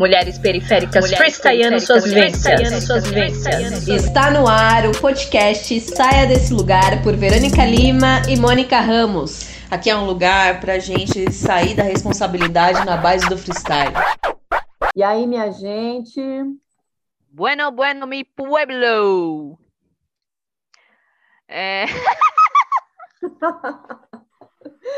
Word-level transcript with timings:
Mulheres 0.00 0.38
periféricas 0.38 1.12
freestyleando 1.12 1.78
suas 1.78 2.04
vivências. 2.04 2.84
suas 2.84 3.06
vivências. 3.06 3.86
Está 3.86 4.30
no 4.30 4.48
ar 4.48 4.86
o 4.86 4.92
podcast 4.98 5.78
Saia 5.78 6.26
Desse 6.26 6.54
Lugar 6.54 7.02
por 7.02 7.14
Verônica 7.14 7.62
Lima 7.66 8.22
e 8.26 8.34
Mônica 8.34 8.80
Ramos. 8.80 9.50
Aqui 9.70 9.90
é 9.90 9.94
um 9.94 10.06
lugar 10.06 10.58
pra 10.58 10.78
gente 10.78 11.30
sair 11.30 11.74
da 11.74 11.82
responsabilidade 11.82 12.82
na 12.86 12.96
base 12.96 13.28
do 13.28 13.36
freestyle. 13.36 13.92
E 14.96 15.02
aí, 15.02 15.26
minha 15.26 15.52
gente? 15.52 16.18
Bueno, 17.30 17.70
bueno, 17.70 18.06
mi 18.06 18.24
pueblo. 18.24 19.58
É... 21.46 21.84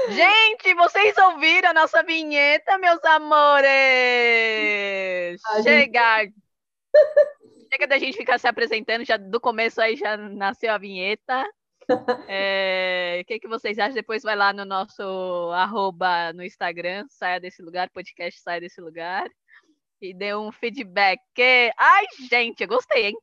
Gente, 0.09 0.75
vocês 0.75 1.17
ouviram 1.19 1.71
a 1.71 1.75
nossa 1.75 2.03
vinheta, 2.03 2.77
meus 2.79 3.03
amores? 3.05 3.71
A 5.47 5.63
Chega! 5.63 6.25
Gente... 6.25 6.35
Chega 7.73 7.87
da 7.87 7.99
gente 7.99 8.17
ficar 8.17 8.39
se 8.39 8.47
apresentando, 8.47 9.05
já 9.05 9.17
do 9.17 9.41
começo 9.41 9.81
aí 9.81 9.97
já 9.97 10.17
nasceu 10.17 10.73
a 10.73 10.79
vinheta. 10.79 11.45
É... 12.29 13.19
O 13.23 13.25
que, 13.27 13.41
que 13.41 13.49
vocês 13.49 13.79
acham? 13.79 13.95
Depois 13.95 14.23
vai 14.23 14.37
lá 14.37 14.53
no 14.53 14.65
nosso 14.65 15.03
arroba 15.53 16.33
no 16.33 16.45
Instagram, 16.45 17.07
saia 17.09 17.41
desse 17.41 17.61
lugar, 17.61 17.91
podcast 17.91 18.41
saia 18.41 18.61
desse 18.61 18.81
lugar, 18.81 19.29
e 20.01 20.15
dê 20.15 20.35
um 20.35 20.53
feedback. 20.53 21.21
Ai, 21.77 22.07
gente, 22.31 22.63
eu 22.63 22.69
gostei, 22.69 23.07
hein? 23.07 23.17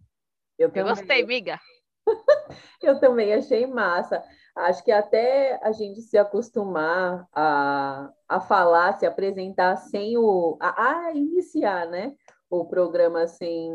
Eu, 0.57 0.69
eu 0.73 0.83
gostei, 0.85 1.23
amiga. 1.23 1.59
eu 2.83 2.99
também 2.99 3.33
achei 3.33 3.65
massa. 3.65 4.23
Acho 4.55 4.83
que 4.83 4.91
até 4.91 5.59
a 5.63 5.71
gente 5.71 6.01
se 6.01 6.17
acostumar 6.17 7.27
a, 7.33 8.11
a 8.27 8.39
falar, 8.39 8.93
se 8.93 9.05
apresentar 9.05 9.77
sem 9.77 10.17
o. 10.17 10.57
A, 10.59 11.07
a 11.07 11.13
iniciar, 11.13 11.87
né? 11.87 12.15
O 12.49 12.65
programa 12.65 13.27
sem, 13.27 13.71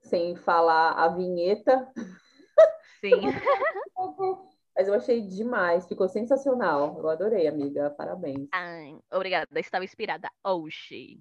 sem 0.00 0.36
falar 0.36 0.92
a 0.92 1.08
vinheta. 1.08 1.90
Sim. 3.00 3.10
Mas 4.78 4.86
eu 4.86 4.94
achei 4.94 5.20
demais, 5.22 5.88
ficou 5.88 6.08
sensacional. 6.08 6.96
Eu 6.98 7.08
adorei, 7.08 7.48
amiga. 7.48 7.90
Parabéns. 7.90 8.48
Ai, 8.52 8.96
obrigada, 9.12 9.58
estava 9.58 9.84
inspirada 9.84 10.30
hoje. 10.44 11.20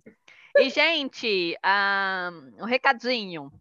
E, 0.56 0.70
gente, 0.70 1.58
um, 1.66 2.64
um 2.64 2.66
recadinho. 2.66 3.52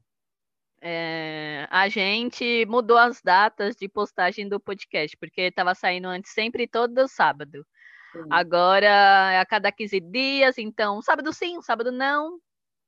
É, 0.80 1.66
a 1.70 1.88
gente 1.88 2.66
mudou 2.66 2.98
as 2.98 3.22
datas 3.22 3.74
de 3.76 3.88
postagem 3.88 4.48
do 4.48 4.60
podcast, 4.60 5.16
porque 5.16 5.42
estava 5.42 5.74
saindo 5.74 6.06
antes 6.06 6.32
sempre 6.32 6.66
todo 6.66 7.08
sábado. 7.08 7.66
Sim. 8.12 8.28
Agora 8.30 8.86
é 9.32 9.38
a 9.38 9.46
cada 9.46 9.72
15 9.72 10.00
dias, 10.00 10.58
então 10.58 11.02
sábado 11.02 11.32
sim, 11.32 11.60
sábado 11.62 11.90
não. 11.90 12.38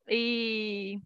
E, 0.08 1.00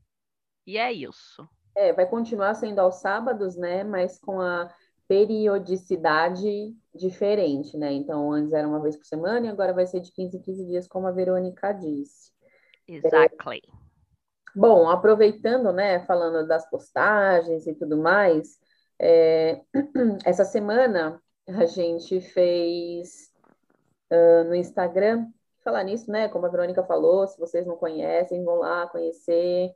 e 0.67 0.79
é 0.79 0.93
isso. 0.93 1.49
É, 1.75 1.93
vai 1.93 2.07
continuar 2.07 2.55
sendo 2.55 2.79
aos 2.81 2.97
sábados, 2.97 3.57
né? 3.57 3.83
Mas 3.83 4.19
com 4.19 4.41
a 4.41 4.69
periodicidade 5.09 6.75
diferente, 6.95 7.77
né? 7.77 7.93
Então, 7.93 8.33
antes 8.33 8.53
era 8.53 8.69
uma 8.69 8.81
vez 8.81 8.97
por 8.97 9.07
semana 9.07 9.47
e 9.47 9.49
agora 9.49 9.73
vai 9.73 9.87
ser 9.87 10.01
de 10.01 10.13
15 10.13 10.37
em 10.37 10.41
15 10.41 10.67
dias, 10.67 10.89
como 10.89 11.07
a 11.07 11.13
Verônica 11.13 11.73
disse. 11.73 12.33
Exactly. 12.87 13.63
É, 13.67 13.82
Bom, 14.55 14.89
aproveitando, 14.89 15.72
né, 15.72 16.05
falando 16.05 16.47
das 16.47 16.69
postagens 16.69 17.67
e 17.67 17.75
tudo 17.75 17.97
mais, 17.97 18.58
é, 18.98 19.62
essa 20.25 20.45
semana 20.45 21.20
a 21.48 21.64
gente 21.64 22.20
fez 22.20 23.33
uh, 24.11 24.45
no 24.45 24.55
Instagram, 24.55 25.27
falar 25.64 25.84
nisso, 25.84 26.11
né, 26.11 26.28
como 26.28 26.47
a 26.47 26.48
Verônica 26.48 26.84
falou, 26.84 27.27
se 27.27 27.39
vocês 27.39 27.67
não 27.67 27.77
conhecem, 27.77 28.45
vão 28.45 28.56
lá 28.56 28.86
conhecer, 28.89 29.75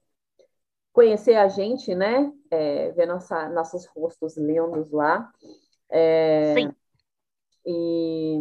conhecer 0.92 1.36
a 1.36 1.48
gente, 1.48 1.94
né, 1.94 2.30
é, 2.50 2.92
ver 2.92 3.06
nossa, 3.06 3.48
nossos 3.48 3.86
rostos 3.86 4.36
lindos 4.36 4.90
lá. 4.90 5.30
É, 5.88 6.54
Sim. 6.54 6.74
E, 7.64 8.38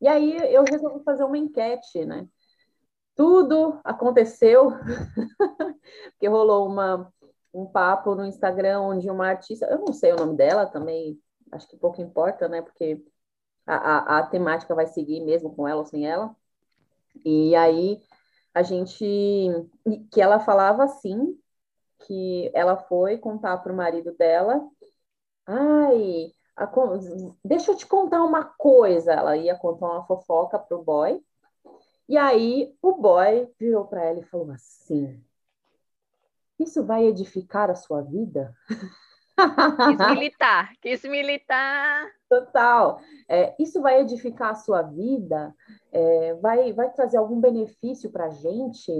e 0.00 0.08
aí 0.08 0.36
eu 0.52 0.64
resolvi 0.64 1.02
fazer 1.04 1.24
uma 1.24 1.38
enquete, 1.38 2.04
né, 2.04 2.26
tudo 3.14 3.80
aconteceu, 3.84 4.70
porque 6.12 6.28
rolou 6.28 6.66
uma, 6.66 7.12
um 7.52 7.66
papo 7.66 8.14
no 8.14 8.24
Instagram 8.24 8.80
onde 8.80 9.10
uma 9.10 9.28
artista, 9.28 9.66
eu 9.66 9.78
não 9.78 9.92
sei 9.92 10.12
o 10.12 10.16
nome 10.16 10.36
dela 10.36 10.66
também, 10.66 11.20
acho 11.50 11.68
que 11.68 11.76
pouco 11.76 12.00
importa, 12.00 12.48
né? 12.48 12.62
Porque 12.62 13.04
a, 13.66 13.74
a, 13.76 14.18
a 14.18 14.26
temática 14.26 14.74
vai 14.74 14.86
seguir 14.86 15.20
mesmo 15.20 15.54
com 15.54 15.68
ela 15.68 15.80
ou 15.80 15.86
sem 15.86 16.06
ela. 16.06 16.34
E 17.24 17.54
aí 17.54 18.00
a 18.54 18.62
gente 18.62 19.04
que 20.10 20.20
ela 20.20 20.40
falava 20.40 20.84
assim 20.84 21.38
que 22.06 22.50
ela 22.54 22.76
foi 22.76 23.16
contar 23.18 23.58
para 23.58 23.72
o 23.72 23.76
marido 23.76 24.12
dela, 24.16 24.60
ai, 25.46 26.32
a, 26.56 26.68
deixa 27.44 27.70
eu 27.70 27.76
te 27.76 27.86
contar 27.86 28.22
uma 28.24 28.44
coisa. 28.44 29.12
Ela 29.12 29.36
ia 29.36 29.56
contar 29.56 29.86
uma 29.86 30.04
fofoca 30.06 30.58
pro 30.58 30.82
boy 30.82 31.22
e 32.08 32.16
aí 32.16 32.74
o 32.82 32.94
boy 32.94 33.48
virou 33.58 33.86
para 33.86 34.04
ela 34.04 34.20
e 34.20 34.24
falou 34.24 34.50
assim: 34.50 35.22
Isso 36.58 36.84
vai 36.84 37.04
edificar 37.04 37.70
a 37.70 37.74
sua 37.74 38.02
vida? 38.02 38.54
Quis 39.36 39.36
militar, 40.10 40.72
quis 40.80 41.02
militar. 41.04 42.10
Total. 42.28 43.00
É, 43.28 43.54
isso 43.58 43.80
vai 43.80 44.00
edificar 44.00 44.50
a 44.50 44.54
sua 44.54 44.82
vida? 44.82 45.54
É, 45.90 46.34
vai, 46.34 46.72
vai 46.72 46.90
trazer 46.90 47.16
algum 47.16 47.40
benefício 47.40 48.10
para 48.10 48.26
a 48.26 48.30
gente? 48.30 48.92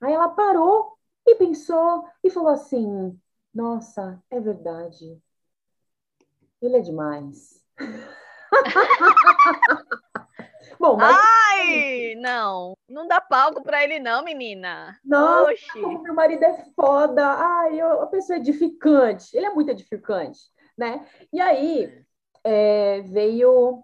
Aí 0.00 0.12
ela 0.12 0.28
parou 0.28 0.96
e 1.26 1.34
pensou 1.34 2.04
e 2.22 2.30
falou 2.30 2.50
assim: 2.50 3.18
Nossa, 3.54 4.22
é 4.30 4.40
verdade. 4.40 5.20
Ele 6.60 6.76
é 6.76 6.80
demais. 6.80 7.64
Bom, 10.78 10.96
mas... 10.96 11.16
Ai, 11.16 12.14
não. 12.16 12.76
Não 12.88 13.06
dá 13.06 13.20
palco 13.20 13.62
para 13.62 13.82
ele 13.82 13.98
não, 13.98 14.22
menina. 14.22 14.98
Não, 15.04 15.46
meu 15.74 16.14
marido 16.14 16.44
é 16.44 16.64
foda. 16.74 17.24
Ai, 17.26 17.80
eu, 17.80 18.02
a 18.02 18.06
pessoa 18.06 18.36
é 18.36 18.40
edificante. 18.40 19.36
Ele 19.36 19.46
é 19.46 19.50
muito 19.50 19.70
edificante, 19.70 20.40
né? 20.76 21.06
E 21.32 21.40
aí 21.40 22.04
é, 22.44 23.00
veio 23.02 23.82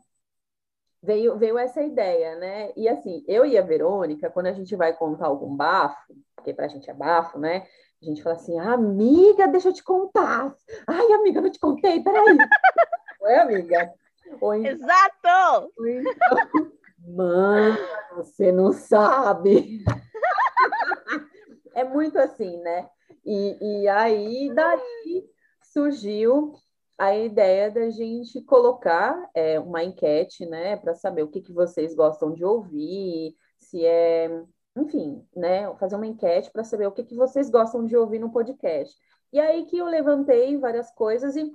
veio 1.02 1.36
veio 1.36 1.58
essa 1.58 1.82
ideia, 1.82 2.36
né? 2.36 2.72
E 2.76 2.88
assim, 2.88 3.24
eu 3.26 3.44
e 3.44 3.58
a 3.58 3.62
Verônica, 3.62 4.30
quando 4.30 4.46
a 4.46 4.52
gente 4.52 4.76
vai 4.76 4.92
contar 4.92 5.26
algum 5.26 5.56
bafo, 5.56 6.14
porque 6.36 6.54
pra 6.54 6.68
gente 6.68 6.88
é 6.88 6.94
bafo, 6.94 7.38
né? 7.38 7.66
A 8.00 8.04
gente 8.04 8.22
fala 8.22 8.36
assim, 8.36 8.58
amiga, 8.58 9.48
deixa 9.48 9.68
eu 9.68 9.72
te 9.72 9.82
contar. 9.82 10.54
Ai, 10.86 11.12
amiga, 11.12 11.40
não 11.40 11.50
te 11.50 11.58
contei, 11.58 12.02
peraí. 12.02 12.24
Oi, 13.20 13.34
amiga? 13.34 13.92
Oi. 14.40 14.66
Exato! 14.66 15.72
Oi, 15.78 16.02
então... 16.02 16.72
Mano, 17.06 17.76
você 18.16 18.52
não 18.52 18.72
sabe. 18.72 19.84
é 21.74 21.84
muito 21.84 22.18
assim, 22.18 22.58
né? 22.58 22.88
E, 23.24 23.82
e 23.82 23.88
aí, 23.88 24.52
daí 24.54 25.28
surgiu 25.62 26.54
a 26.98 27.16
ideia 27.16 27.70
da 27.70 27.90
gente 27.90 28.40
colocar 28.42 29.28
é, 29.34 29.58
uma 29.58 29.82
enquete, 29.82 30.46
né, 30.46 30.76
para 30.76 30.94
saber 30.94 31.22
o 31.22 31.28
que, 31.28 31.40
que 31.40 31.52
vocês 31.52 31.94
gostam 31.94 32.32
de 32.32 32.44
ouvir, 32.44 33.34
se 33.58 33.84
é, 33.84 34.44
enfim, 34.76 35.26
né, 35.34 35.74
fazer 35.76 35.96
uma 35.96 36.06
enquete 36.06 36.50
para 36.50 36.62
saber 36.62 36.86
o 36.86 36.92
que, 36.92 37.02
que 37.02 37.16
vocês 37.16 37.50
gostam 37.50 37.84
de 37.84 37.96
ouvir 37.96 38.18
no 38.18 38.30
podcast. 38.30 38.94
E 39.32 39.40
aí 39.40 39.64
que 39.64 39.78
eu 39.78 39.86
levantei 39.86 40.56
várias 40.58 40.90
coisas 40.92 41.34
e 41.36 41.52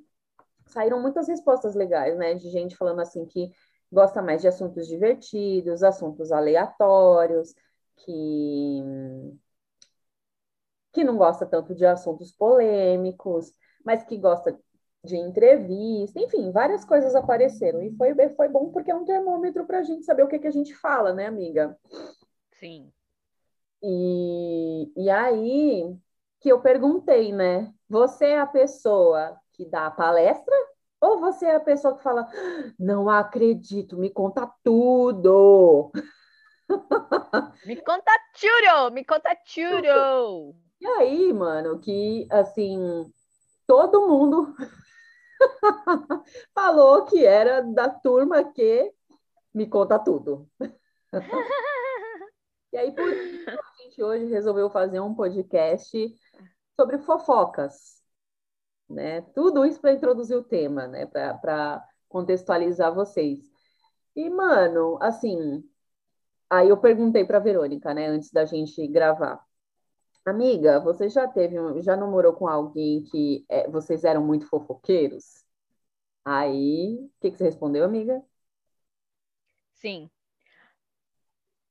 saíram 0.66 1.02
muitas 1.02 1.28
respostas 1.28 1.75
legais, 1.75 2.18
né, 2.18 2.34
de 2.34 2.50
gente 2.50 2.75
falando 2.75 3.00
assim 3.00 3.25
que 3.25 3.52
gosta 3.91 4.21
mais 4.21 4.41
de 4.41 4.47
assuntos 4.47 4.87
divertidos, 4.87 5.83
assuntos 5.83 6.31
aleatórios, 6.31 7.53
que, 7.97 8.83
que 10.93 11.03
não 11.03 11.17
gosta 11.17 11.45
tanto 11.45 11.73
de 11.73 11.85
assuntos 11.85 12.31
polêmicos, 12.31 13.51
mas 13.85 14.03
que 14.03 14.17
gosta 14.17 14.57
de 15.03 15.16
entrevista, 15.16 16.19
enfim, 16.19 16.51
várias 16.51 16.84
coisas 16.84 17.16
apareceram. 17.16 17.81
E 17.81 17.95
foi, 17.95 18.13
foi 18.35 18.49
bom 18.49 18.72
porque 18.72 18.91
é 18.91 18.95
um 18.95 19.05
termômetro 19.05 19.66
para 19.66 19.79
a 19.79 19.84
gente 19.84 20.03
saber 20.03 20.23
o 20.23 20.28
que, 20.28 20.40
que 20.40 20.47
a 20.47 20.51
gente 20.51 20.75
fala, 20.75 21.13
né, 21.13 21.25
amiga? 21.25 21.78
Sim. 22.53 22.91
E, 23.81 24.91
e 24.95 25.09
aí 25.09 25.95
que 26.40 26.49
eu 26.49 26.61
perguntei, 26.61 27.31
né? 27.31 27.73
Você 27.90 28.25
é 28.25 28.40
a 28.40 28.45
pessoa 28.47 29.40
que 29.53 29.66
dá 29.66 29.87
a 29.87 29.91
palestra 29.91 30.55
ou 30.99 31.20
você 31.20 31.46
é 31.46 31.55
a 31.55 31.59
pessoa 31.59 31.96
que 31.96 32.03
fala, 32.03 32.28
não 32.79 33.09
acredito, 33.09 33.97
me 33.97 34.09
conta 34.09 34.52
tudo. 34.64 35.91
Me 37.66 37.78
conta 37.78 38.11
tudo, 38.38 38.91
me 38.91 39.05
conta 39.05 39.34
tudo. 39.53 40.53
E 40.82 40.85
aí, 40.85 41.32
mano, 41.32 41.79
que 41.79 42.28
assim, 42.29 43.09
todo 43.66 44.05
mundo 44.05 44.53
falou 46.53 47.05
que 47.05 47.26
era 47.26 47.61
da 47.61 47.90
turma 47.90 48.43
que 48.43 48.93
me 49.53 49.66
conta 49.66 49.97
tudo. 49.97 50.46
e 52.73 52.78
aí, 52.78 52.91
por 52.91 53.08
isso, 53.08 53.50
a 53.50 53.82
gente 53.82 53.88
gente 53.97 54.03
hoje 54.03 54.26
resolveu 54.26 54.70
fazer 54.70 55.00
um 55.00 55.14
podcast 55.14 56.16
sobre 56.79 57.00
fofocas, 57.00 57.97
né? 58.89 59.22
Tudo 59.34 59.66
isso 59.66 59.79
para 59.79 59.93
introduzir 59.93 60.37
o 60.37 60.43
tema, 60.43 60.87
né? 60.87 61.05
Para 61.05 61.84
contextualizar 62.07 62.93
vocês. 62.93 63.39
E, 64.16 64.29
mano, 64.29 64.97
assim, 65.01 65.63
aí 66.49 66.69
eu 66.69 66.78
perguntei 66.78 67.25
para 67.25 67.39
Verônica, 67.39 67.93
né, 67.93 68.07
antes 68.07 68.31
da 68.31 68.45
gente 68.45 68.87
gravar. 68.87 69.45
Amiga, 70.25 70.79
você 70.79 71.07
já 71.07 71.28
teve, 71.28 71.55
já 71.81 71.95
namorou 71.95 72.34
com 72.34 72.47
alguém 72.47 73.03
que 73.03 73.45
é, 73.47 73.69
vocês 73.69 74.03
eram 74.03 74.25
muito 74.25 74.47
fofoqueiros? 74.47 75.45
Aí, 76.25 76.95
o 76.95 77.11
que, 77.22 77.31
que 77.31 77.37
você 77.37 77.45
respondeu, 77.45 77.85
amiga? 77.85 78.22
Sim. 79.75 80.09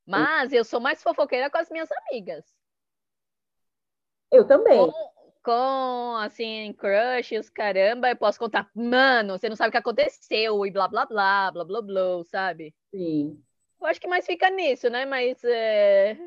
Mas 0.06 0.52
eu 0.52 0.64
sou 0.64 0.80
mais 0.80 1.02
fofoqueira 1.02 1.50
com 1.50 1.58
as 1.58 1.68
minhas 1.68 1.90
amigas. 1.92 2.44
Eu 4.30 4.46
também. 4.46 4.90
Com, 4.90 5.15
com 5.46 6.16
assim, 6.16 6.72
crushes, 6.72 7.48
caramba, 7.48 8.10
eu 8.10 8.16
posso 8.16 8.36
contar, 8.36 8.68
mano, 8.74 9.38
você 9.38 9.48
não 9.48 9.54
sabe 9.54 9.68
o 9.68 9.70
que 9.70 9.78
aconteceu, 9.78 10.66
e 10.66 10.72
blá 10.72 10.88
blá 10.88 11.06
blá, 11.06 11.52
blá 11.52 11.64
blá 11.64 11.80
blá, 11.80 12.24
sabe? 12.24 12.74
Sim. 12.92 13.40
Eu 13.80 13.86
acho 13.86 14.00
que 14.00 14.08
mais 14.08 14.26
fica 14.26 14.50
nisso, 14.50 14.90
né? 14.90 15.06
Mas 15.06 15.44
é. 15.44 16.18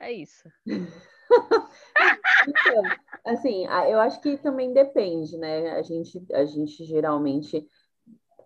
É 0.00 0.12
isso. 0.12 0.48
Então, 2.46 2.82
assim, 3.24 3.64
eu 3.64 3.98
acho 3.98 4.20
que 4.20 4.36
também 4.36 4.72
depende, 4.72 5.36
né? 5.38 5.70
A 5.70 5.82
gente, 5.82 6.22
a 6.32 6.44
gente 6.44 6.84
geralmente 6.84 7.66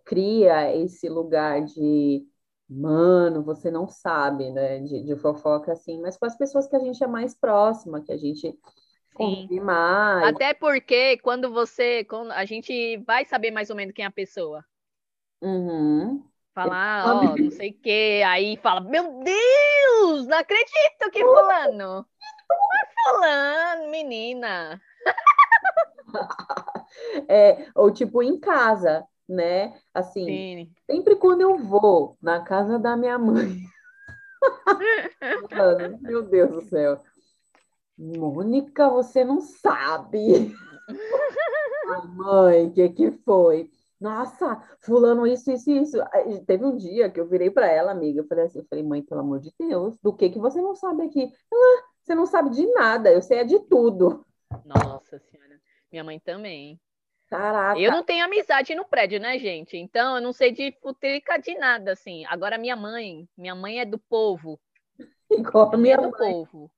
cria 0.05 0.73
esse 0.75 1.09
lugar 1.09 1.65
de, 1.65 2.25
mano, 2.67 3.43
você 3.43 3.69
não 3.69 3.87
sabe, 3.89 4.49
né? 4.49 4.79
De, 4.79 5.03
de 5.03 5.15
fofoca, 5.17 5.73
assim, 5.73 5.99
mas 5.99 6.17
com 6.17 6.25
as 6.25 6.37
pessoas 6.37 6.67
que 6.67 6.75
a 6.75 6.79
gente 6.79 7.03
é 7.03 7.07
mais 7.07 7.35
próxima, 7.35 8.01
que 8.01 8.13
a 8.13 8.17
gente 8.17 8.57
Sim. 9.19 9.59
Até 10.23 10.53
porque 10.53 11.17
quando 11.17 11.51
você. 11.51 12.03
Quando 12.05 12.31
a 12.31 12.45
gente 12.45 12.97
vai 13.05 13.25
saber 13.25 13.51
mais 13.51 13.69
ou 13.69 13.75
menos 13.75 13.93
quem 13.93 14.05
é 14.05 14.07
a 14.07 14.11
pessoa. 14.11 14.63
Uhum. 15.41 16.23
Falar, 16.53 17.05
ó, 17.05 17.37
não 17.37 17.51
sei 17.51 17.71
o 17.71 17.81
quê. 17.81 18.21
Aí 18.25 18.57
fala, 18.57 18.81
meu 18.81 19.23
Deus, 19.23 20.27
não 20.27 20.37
acredito 20.37 21.11
que 21.11 21.23
fulano. 21.23 22.05
Mas 22.49 22.89
fulano, 23.03 23.91
menina. 23.91 24.81
É, 27.27 27.67
ou 27.75 27.91
tipo 27.91 28.23
em 28.23 28.39
casa, 28.39 29.05
né? 29.27 29.79
Assim, 29.93 30.25
Sim. 30.25 30.73
sempre 30.89 31.15
quando 31.15 31.41
eu 31.41 31.55
vou 31.55 32.17
na 32.19 32.41
casa 32.41 32.79
da 32.79 32.97
minha 32.97 33.17
mãe, 33.17 33.61
meu 36.01 36.23
Deus 36.23 36.49
do 36.49 36.61
céu. 36.61 36.99
Mônica, 37.99 38.89
você 38.89 39.25
não 39.25 39.41
sabe. 39.41 40.55
Ai, 41.89 42.07
mãe, 42.07 42.67
o 42.67 42.71
que 42.73 42.89
que 42.89 43.11
foi? 43.25 43.69
Nossa, 43.99 44.55
fulano 44.79 45.27
isso, 45.27 45.51
isso, 45.51 45.69
isso. 45.71 45.97
Teve 46.47 46.63
um 46.63 46.77
dia 46.77 47.09
que 47.09 47.19
eu 47.19 47.27
virei 47.27 47.51
para 47.51 47.67
ela, 47.67 47.91
amiga, 47.91 48.21
eu 48.21 48.27
falei 48.27 48.45
assim, 48.45 48.59
eu 48.59 48.65
falei, 48.69 48.83
mãe, 48.83 49.01
pelo 49.01 49.19
amor 49.19 49.39
de 49.39 49.53
Deus, 49.59 49.97
do 50.01 50.13
que 50.13 50.29
que 50.29 50.39
você 50.39 50.61
não 50.61 50.73
sabe 50.73 51.03
aqui? 51.03 51.29
Ela, 51.51 51.83
você 52.01 52.15
não 52.15 52.25
sabe 52.25 52.51
de 52.51 52.65
nada, 52.73 53.11
eu 53.11 53.21
sei 53.21 53.39
é 53.39 53.43
de 53.43 53.59
tudo. 53.67 54.25
Nossa 54.65 55.19
senhora. 55.19 55.59
Minha 55.91 56.03
mãe 56.03 56.19
também. 56.19 56.79
Caraca, 57.29 57.79
Eu 57.79 57.91
não 57.91 58.03
tenho 58.03 58.25
amizade 58.25 58.73
no 58.73 58.85
prédio, 58.85 59.19
né, 59.19 59.37
gente? 59.37 59.77
Então 59.77 60.15
eu 60.15 60.21
não 60.21 60.33
sei 60.33 60.51
de 60.51 60.71
futrica 60.81 61.37
de 61.37 61.53
nada, 61.55 61.91
assim. 61.91 62.25
Agora 62.25 62.57
minha 62.57 62.75
mãe, 62.75 63.27
minha 63.37 63.53
mãe 63.53 63.79
é 63.79 63.85
do 63.85 63.99
povo. 63.99 64.59
igual 65.29 65.71
a 65.73 65.77
Minha 65.77 65.95
minha 65.95 65.95
é 65.97 65.97
do 65.97 66.09
mãe. 66.17 66.31
povo. 66.31 66.71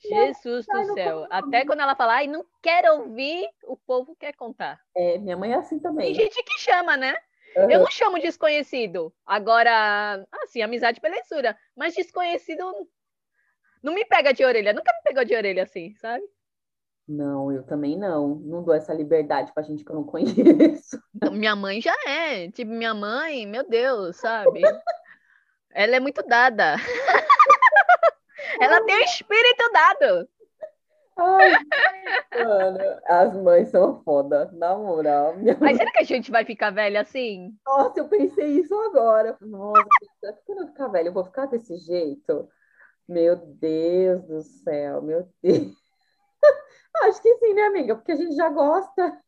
Jesus 0.00 0.66
do 0.66 0.94
céu. 0.94 1.26
Até 1.30 1.64
quando 1.64 1.80
ela 1.80 1.94
fala, 1.94 2.14
ai, 2.14 2.26
não 2.26 2.44
quero 2.62 3.00
ouvir, 3.00 3.48
o 3.64 3.76
povo 3.76 4.16
quer 4.16 4.32
contar. 4.34 4.80
É, 4.96 5.18
minha 5.18 5.36
mãe 5.36 5.52
é 5.52 5.56
assim 5.56 5.76
Tem 5.76 5.82
também. 5.82 6.14
gente 6.14 6.42
que 6.42 6.58
chama, 6.60 6.96
né? 6.96 7.16
Aham. 7.56 7.70
Eu 7.70 7.80
não 7.80 7.90
chamo 7.90 8.18
desconhecido. 8.20 9.12
Agora, 9.26 10.24
assim, 10.42 10.62
amizade 10.62 11.00
belezura. 11.00 11.56
Mas 11.76 11.94
desconhecido 11.94 12.64
não 13.82 13.94
me 13.94 14.04
pega 14.04 14.32
de 14.32 14.44
orelha. 14.44 14.72
Nunca 14.72 14.92
me 14.92 15.02
pegou 15.02 15.24
de 15.24 15.34
orelha 15.34 15.62
assim, 15.62 15.94
sabe? 15.96 16.22
Não, 17.08 17.50
eu 17.50 17.62
também 17.62 17.96
não. 17.96 18.36
Não 18.36 18.62
dou 18.62 18.74
essa 18.74 18.92
liberdade 18.92 19.52
pra 19.52 19.62
gente 19.62 19.84
que 19.84 19.90
eu 19.90 19.96
não 19.96 20.04
conheço. 20.04 21.00
Então, 21.14 21.32
minha 21.32 21.56
mãe 21.56 21.80
já 21.80 21.94
é. 22.06 22.50
Tipo, 22.50 22.70
minha 22.70 22.94
mãe, 22.94 23.46
meu 23.46 23.66
Deus, 23.68 24.16
sabe? 24.16 24.60
Ela 25.70 25.96
é 25.96 26.00
muito 26.00 26.22
dada. 26.22 26.76
Ela 28.60 28.84
tem 28.84 28.96
o 28.96 29.04
espírito 29.04 29.72
dado. 29.72 30.28
Ai, 31.18 31.52
mano, 32.44 32.78
as 33.06 33.36
mães 33.36 33.68
são 33.70 34.00
foda, 34.04 34.50
na 34.52 34.76
moral. 34.76 35.34
Mas 35.60 35.76
será 35.76 35.90
que 35.90 35.98
a 35.98 36.04
gente 36.04 36.30
vai 36.30 36.44
ficar 36.44 36.70
velha 36.70 37.00
assim? 37.00 37.52
Nossa, 37.66 37.98
eu 37.98 38.08
pensei 38.08 38.46
isso 38.60 38.74
agora. 38.82 39.36
Nossa, 39.40 39.84
eu 40.48 40.66
ficar 40.68 40.86
velha 40.88 41.08
eu 41.08 41.12
vou 41.12 41.24
ficar 41.24 41.46
desse 41.46 41.76
jeito? 41.78 42.48
Meu 43.08 43.34
Deus 43.34 44.22
do 44.24 44.42
céu, 44.42 45.02
meu 45.02 45.28
Deus. 45.42 45.72
Acho 47.02 47.20
que 47.20 47.34
sim, 47.36 47.54
né, 47.54 47.62
amiga? 47.62 47.96
Porque 47.96 48.12
a 48.12 48.16
gente 48.16 48.36
já 48.36 48.48
gosta. 48.48 49.20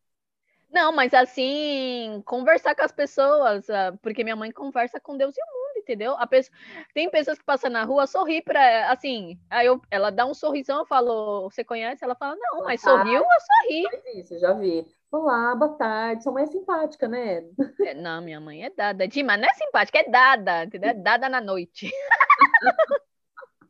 Não, 0.71 0.93
mas 0.93 1.12
assim, 1.12 2.23
conversar 2.25 2.76
com 2.76 2.83
as 2.83 2.93
pessoas, 2.93 3.69
ah, 3.69 3.93
porque 4.00 4.23
minha 4.23 4.37
mãe 4.37 4.53
conversa 4.53 5.00
com 5.00 5.17
Deus 5.17 5.35
e 5.37 5.41
o 5.41 5.47
mundo, 5.47 5.69
entendeu? 5.90 6.14
A 6.19 6.26
pessoa, 6.26 6.56
tem 6.94 7.10
pessoas 7.10 7.38
que 7.38 7.44
passam 7.44 7.69
na 7.69 7.82
rua, 7.82 8.06
sorri 8.06 8.40
para, 8.40 8.90
assim, 8.92 9.38
aí 9.50 9.66
eu, 9.66 9.82
ela 9.90 10.10
dá 10.10 10.25
um 10.25 10.32
sorrisão, 10.32 10.78
eu 10.78 10.87
falo, 10.87 11.50
você 11.50 11.64
conhece? 11.64 12.04
Ela 12.04 12.14
fala, 12.14 12.37
não, 12.37 12.64
mas 12.64 12.81
sorriu, 12.81 13.14
eu 13.14 13.25
sorri. 13.25 14.20
Isso, 14.20 14.38
já 14.38 14.52
vi. 14.52 14.87
Olá, 15.10 15.56
boa 15.56 15.72
tarde. 15.76 16.22
Sua 16.22 16.32
mãe 16.32 16.44
é 16.44 16.46
simpática, 16.46 17.08
né? 17.08 17.42
É, 17.81 17.94
Não, 17.94 18.22
minha 18.22 18.40
mãe 18.40 18.64
é 18.64 18.70
dada, 18.70 19.08
Dima, 19.08 19.37
não 19.37 19.44
é 19.48 19.54
simpática, 19.54 19.98
é 19.98 20.08
dada, 20.08 20.64
entendeu? 20.64 20.90
É 20.90 20.94
dada 20.94 21.28
na 21.28 21.40
noite. 21.40 21.90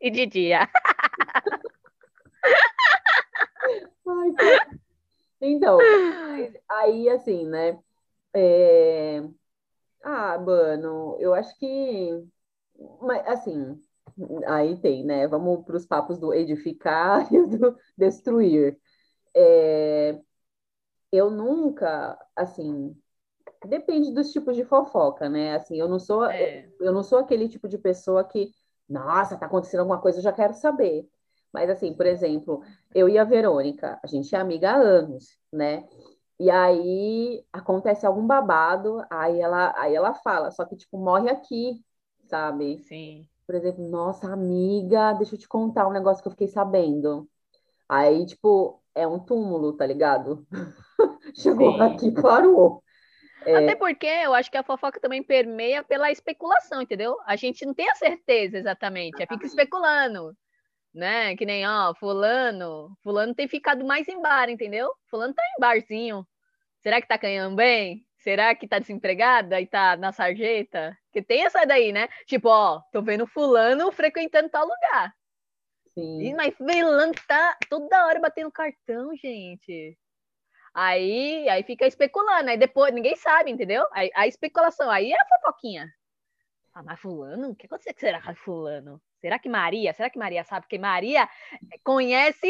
E 0.02 0.10
de 0.10 0.24
dia. 0.24 0.66
Ai, 4.06 4.34
Então, 5.42 5.78
aí 6.70 7.10
assim, 7.10 7.46
né? 7.46 7.78
É... 8.32 9.22
Ah, 10.02 10.38
mano, 10.38 11.16
eu 11.20 11.34
acho 11.34 11.56
que. 11.58 11.66
Mas, 13.02 13.26
assim, 13.28 13.80
aí 14.46 14.80
tem, 14.80 15.04
né? 15.04 15.26
Vamos 15.28 15.64
para 15.64 15.76
os 15.76 15.86
papos 15.86 16.18
do 16.18 16.32
edificar 16.34 17.28
e 17.34 17.46
do 17.58 17.76
destruir. 17.96 18.78
É, 19.36 20.20
Eu 21.12 21.30
nunca, 21.30 22.18
assim, 22.36 22.96
depende 23.66 24.12
dos 24.12 24.32
tipos 24.32 24.56
de 24.56 24.64
fofoca, 24.64 25.28
né? 25.28 25.56
Assim, 25.56 25.78
eu 25.78 25.88
não 25.88 25.98
sou, 26.00 26.24
É. 26.26 26.68
eu 26.80 26.92
não 26.92 27.02
sou 27.04 27.18
aquele 27.18 27.48
tipo 27.48 27.68
de 27.68 27.78
pessoa 27.78 28.24
que, 28.24 28.52
nossa, 28.88 29.36
tá 29.38 29.46
acontecendo 29.46 29.80
alguma 29.80 30.00
coisa, 30.00 30.18
eu 30.18 30.22
já 30.24 30.32
quero 30.32 30.54
saber. 30.54 31.08
Mas 31.52 31.70
assim, 31.70 31.94
por 31.94 32.06
exemplo, 32.06 32.62
eu 32.94 33.08
e 33.08 33.18
a 33.18 33.24
Verônica, 33.24 33.98
a 34.02 34.06
gente 34.06 34.34
é 34.34 34.38
amiga 34.38 34.72
há 34.72 34.76
anos, 34.76 35.38
né? 35.52 35.88
E 36.40 36.50
aí 36.50 37.44
acontece 37.52 38.06
algum 38.06 38.26
babado, 38.26 39.04
aí 39.10 39.38
ela, 39.38 39.74
aí 39.76 39.94
ela 39.94 40.14
fala, 40.14 40.50
só 40.50 40.64
que 40.64 40.74
tipo, 40.74 40.96
morre 40.96 41.28
aqui, 41.28 41.84
sabe? 42.28 42.78
Sim. 42.78 43.28
Por 43.46 43.54
exemplo, 43.54 43.86
nossa 43.86 44.32
amiga, 44.32 45.12
deixa 45.12 45.34
eu 45.34 45.38
te 45.38 45.46
contar 45.46 45.86
um 45.86 45.92
negócio 45.92 46.22
que 46.22 46.28
eu 46.28 46.32
fiquei 46.32 46.48
sabendo. 46.48 47.28
Aí, 47.86 48.24
tipo, 48.24 48.82
é 48.94 49.06
um 49.06 49.18
túmulo, 49.18 49.74
tá 49.74 49.84
ligado? 49.84 50.46
Chegou 51.36 51.74
Sim. 51.74 51.82
aqui, 51.82 52.10
parou. 52.22 52.82
Até 53.44 53.76
porque 53.76 54.06
eu 54.06 54.32
acho 54.32 54.50
que 54.50 54.56
a 54.56 54.62
fofoca 54.62 54.98
também 54.98 55.22
permeia 55.22 55.84
pela 55.84 56.10
especulação, 56.10 56.80
entendeu? 56.80 57.18
A 57.26 57.36
gente 57.36 57.66
não 57.66 57.74
tem 57.74 57.90
a 57.90 57.96
certeza 57.96 58.56
exatamente, 58.56 59.22
é 59.22 59.26
fica 59.26 59.44
especulando, 59.44 60.34
né? 60.94 61.36
Que 61.36 61.44
nem, 61.44 61.68
ó, 61.68 61.94
fulano, 61.94 62.96
fulano 63.02 63.34
tem 63.34 63.46
ficado 63.46 63.84
mais 63.84 64.08
em 64.08 64.22
bar, 64.22 64.48
entendeu? 64.48 64.90
Fulano 65.10 65.34
tá 65.34 65.42
em 65.42 65.60
barzinho. 65.60 66.26
Será 66.82 67.00
que 67.00 67.06
tá 67.08 67.16
ganhando 67.16 67.56
bem? 67.56 68.06
Será 68.18 68.54
que 68.54 68.68
tá 68.68 68.78
desempregada 68.78 69.60
e 69.60 69.66
tá 69.66 69.96
na 69.96 70.12
sarjeta? 70.12 70.96
Que 71.12 71.22
tem 71.22 71.44
essa 71.44 71.64
daí, 71.64 71.92
né? 71.92 72.08
Tipo, 72.26 72.48
ó, 72.48 72.80
tô 72.92 73.02
vendo 73.02 73.26
fulano 73.26 73.90
frequentando 73.92 74.48
tal 74.48 74.64
lugar. 74.66 75.14
Sim. 75.94 76.34
mas 76.34 76.54
fulano 76.54 77.12
tá 77.26 77.56
toda 77.68 78.06
hora 78.06 78.20
batendo 78.20 78.50
cartão, 78.52 79.10
gente. 79.16 79.98
Aí, 80.72 81.48
aí 81.48 81.62
fica 81.64 81.84
especulando, 81.86 82.48
aí 82.48 82.56
depois 82.56 82.94
ninguém 82.94 83.16
sabe, 83.16 83.50
entendeu? 83.50 83.84
Aí, 83.92 84.08
a 84.14 84.26
especulação, 84.26 84.88
aí 84.88 85.10
é 85.12 85.20
a 85.20 85.26
fofoquinha. 85.26 85.92
Ah, 86.72 86.82
mas 86.84 87.00
fulano? 87.00 87.50
O 87.50 87.56
que 87.56 87.66
aconteceu 87.66 87.92
que 87.92 88.00
será 88.00 88.22
com 88.22 88.34
fulano? 88.36 89.02
Será 89.20 89.38
que 89.38 89.48
Maria? 89.48 89.92
Será 89.92 90.08
que 90.08 90.18
Maria 90.18 90.44
sabe? 90.44 90.62
Porque 90.62 90.78
Maria 90.78 91.28
conhece 91.82 92.48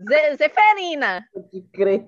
Ze- 0.00 0.36
Zeferina, 0.36 1.28
Pode 1.32 1.62
crer. 1.72 2.06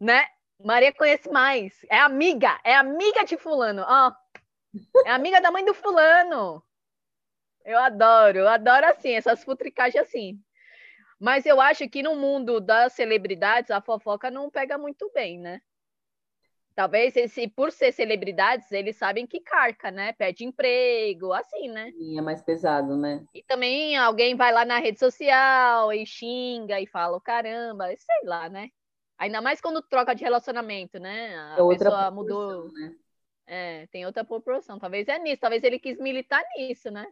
né? 0.00 0.24
Maria 0.62 0.92
conhece 0.92 1.30
mais. 1.30 1.84
É 1.88 1.98
amiga, 1.98 2.60
é 2.64 2.74
amiga 2.74 3.24
de 3.24 3.36
fulano, 3.36 3.82
ó. 3.86 4.12
É 5.04 5.10
amiga 5.10 5.40
da 5.40 5.50
mãe 5.50 5.64
do 5.64 5.72
fulano. 5.72 6.62
Eu 7.64 7.78
adoro, 7.78 8.38
eu 8.38 8.48
adoro 8.48 8.86
assim, 8.86 9.12
essas 9.12 9.44
futricagens 9.44 10.02
assim. 10.02 10.40
Mas 11.20 11.46
eu 11.46 11.60
acho 11.60 11.88
que 11.88 12.02
no 12.02 12.16
mundo 12.16 12.60
das 12.60 12.92
celebridades 12.92 13.70
a 13.70 13.80
fofoca 13.80 14.30
não 14.30 14.50
pega 14.50 14.78
muito 14.78 15.10
bem, 15.12 15.38
né? 15.38 15.60
Talvez 16.74 17.16
esse, 17.16 17.48
por 17.48 17.72
ser 17.72 17.90
celebridades, 17.92 18.70
eles 18.70 18.96
sabem 18.96 19.26
que 19.26 19.40
carca, 19.40 19.90
né? 19.90 20.12
Perde 20.12 20.44
emprego, 20.44 21.32
assim, 21.32 21.68
né? 21.68 21.90
É 22.16 22.20
mais 22.20 22.40
pesado, 22.40 22.96
né? 22.96 23.24
E 23.34 23.42
também 23.42 23.96
alguém 23.96 24.36
vai 24.36 24.52
lá 24.52 24.64
na 24.64 24.78
rede 24.78 25.00
social 25.00 25.92
e 25.92 26.06
xinga 26.06 26.80
e 26.80 26.86
fala, 26.86 27.20
caramba, 27.20 27.86
sei 27.96 28.28
lá, 28.28 28.48
né? 28.48 28.70
Ainda 29.18 29.40
mais 29.40 29.60
quando 29.60 29.82
troca 29.82 30.14
de 30.14 30.22
relacionamento, 30.22 30.98
né? 30.98 31.36
A 31.36 31.58
É 31.58 31.62
outra 31.62 31.90
pessoa 31.90 32.10
mudou. 32.10 32.72
né? 32.72 32.94
É, 33.46 33.86
tem 33.88 34.06
outra 34.06 34.24
proporção. 34.24 34.78
Talvez 34.78 35.08
é 35.08 35.18
nisso, 35.18 35.40
talvez 35.40 35.62
ele 35.64 35.78
quis 35.78 35.98
militar 35.98 36.42
nisso, 36.56 36.90
né? 36.90 37.06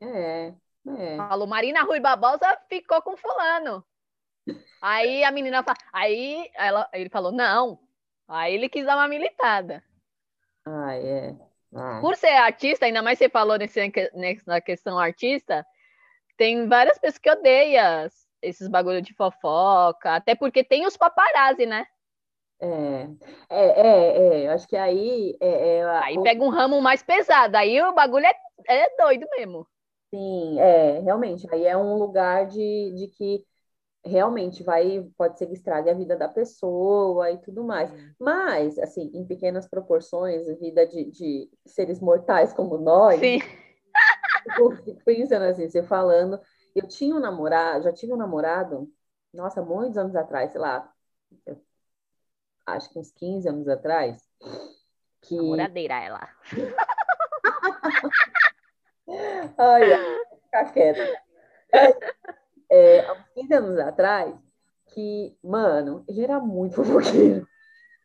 É, 0.00 0.54
é. 0.98 1.16
Falou, 1.16 1.46
Marina 1.46 1.82
Rui 1.82 2.00
Barbosa 2.00 2.58
ficou 2.68 3.00
com 3.02 3.16
fulano. 3.16 3.84
Aí 4.80 5.24
a 5.24 5.30
menina 5.30 5.62
fala, 5.62 5.78
aí 5.92 6.50
ela, 6.54 6.88
ele 6.92 7.08
falou, 7.08 7.32
não. 7.32 7.78
Aí 8.28 8.54
ele 8.54 8.68
quis 8.68 8.84
dar 8.84 8.96
uma 8.96 9.08
militada. 9.08 9.82
Ah, 10.66 10.94
é. 10.94 11.36
Ah, 11.74 12.00
Por 12.00 12.16
ser 12.16 12.28
artista, 12.36 12.86
ainda 12.86 13.02
mais 13.02 13.18
você 13.18 13.28
falou 13.28 13.58
nesse, 13.58 13.80
nessa 14.14 14.60
questão 14.60 14.98
artista, 14.98 15.66
tem 16.36 16.68
várias 16.68 16.98
pessoas 16.98 17.18
que 17.18 17.30
odeiam 17.30 18.08
esses 18.44 18.68
bagulho 18.68 19.02
de 19.02 19.14
fofoca, 19.14 20.14
até 20.14 20.34
porque 20.34 20.62
tem 20.62 20.86
os 20.86 20.96
paparazzi, 20.96 21.66
né? 21.66 21.86
é, 22.60 23.08
é, 23.50 23.80
é, 23.80 24.44
é. 24.44 24.48
Acho 24.48 24.66
que 24.66 24.76
aí 24.76 25.36
é, 25.40 25.78
é 25.78 25.84
Aí 25.84 26.22
pega 26.22 26.42
um 26.42 26.48
ramo 26.48 26.80
mais 26.80 27.02
pesado, 27.02 27.56
aí 27.56 27.80
o 27.82 27.92
bagulho 27.92 28.26
é, 28.26 28.34
é 28.68 28.96
doido 28.96 29.26
mesmo. 29.36 29.66
Sim, 30.14 30.60
é, 30.60 31.00
realmente. 31.00 31.46
Aí 31.52 31.66
é 31.66 31.76
um 31.76 31.96
lugar 31.96 32.46
de, 32.46 32.94
de 32.96 33.08
que 33.08 33.44
realmente 34.04 34.62
vai, 34.62 35.04
pode 35.16 35.38
ser 35.38 35.46
que 35.46 35.54
estrague 35.54 35.90
a 35.90 35.94
vida 35.94 36.16
da 36.16 36.28
pessoa 36.28 37.30
e 37.30 37.38
tudo 37.38 37.64
mais. 37.64 37.90
Mas, 38.18 38.78
assim, 38.78 39.10
em 39.14 39.26
pequenas 39.26 39.66
proporções, 39.66 40.48
a 40.48 40.54
vida 40.54 40.86
de, 40.86 41.10
de 41.10 41.50
seres 41.66 42.00
mortais 42.00 42.52
como 42.52 42.78
nós, 42.78 43.18
Sim. 43.18 43.40
eu 44.58 44.70
fico 44.84 45.00
pensando 45.04 45.44
assim, 45.44 45.68
você 45.68 45.82
falando, 45.82 46.38
eu 46.74 46.88
tinha 46.88 47.14
um 47.14 47.20
namorado, 47.20 47.84
já 47.84 47.92
tive 47.92 48.12
um 48.12 48.16
namorado, 48.16 48.90
nossa, 49.32 49.62
muitos 49.62 49.96
anos 49.96 50.16
atrás, 50.16 50.50
sei 50.52 50.60
lá, 50.60 50.92
acho 52.66 52.90
que 52.90 52.98
uns 52.98 53.12
15 53.12 53.48
anos 53.48 53.68
atrás, 53.68 54.20
que 55.22 55.36
Namoradeira 55.36 55.94
ela. 55.94 56.28
Ai, 59.58 59.82
ficar 60.42 60.72
quieta. 60.72 61.22
É, 62.70 63.06
há 63.06 63.12
uns 63.12 63.28
15 63.34 63.54
anos 63.54 63.78
atrás, 63.78 64.34
que, 64.88 65.36
mano, 65.42 66.04
ele 66.08 66.22
era 66.22 66.40
muito 66.40 66.76
fofoqueiro. 66.76 67.46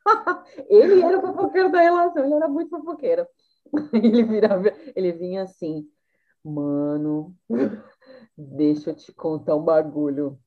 Ele 0.67 1.03
era 1.03 1.19
o 1.19 1.21
fofoqueiro 1.21 1.71
da 1.71 1.81
relação, 1.81 2.25
ele 2.25 2.33
era 2.33 2.47
muito 2.47 2.69
fofoqueiro. 2.69 3.27
Ele 3.93 4.23
virava, 4.23 4.73
ele 4.95 5.11
vinha 5.11 5.43
assim, 5.43 5.87
mano, 6.43 7.35
deixa 8.39 8.91
eu 8.91 8.95
te 8.95 9.11
contar 9.11 9.55
um 9.55 9.63
bagulho. 9.63 10.39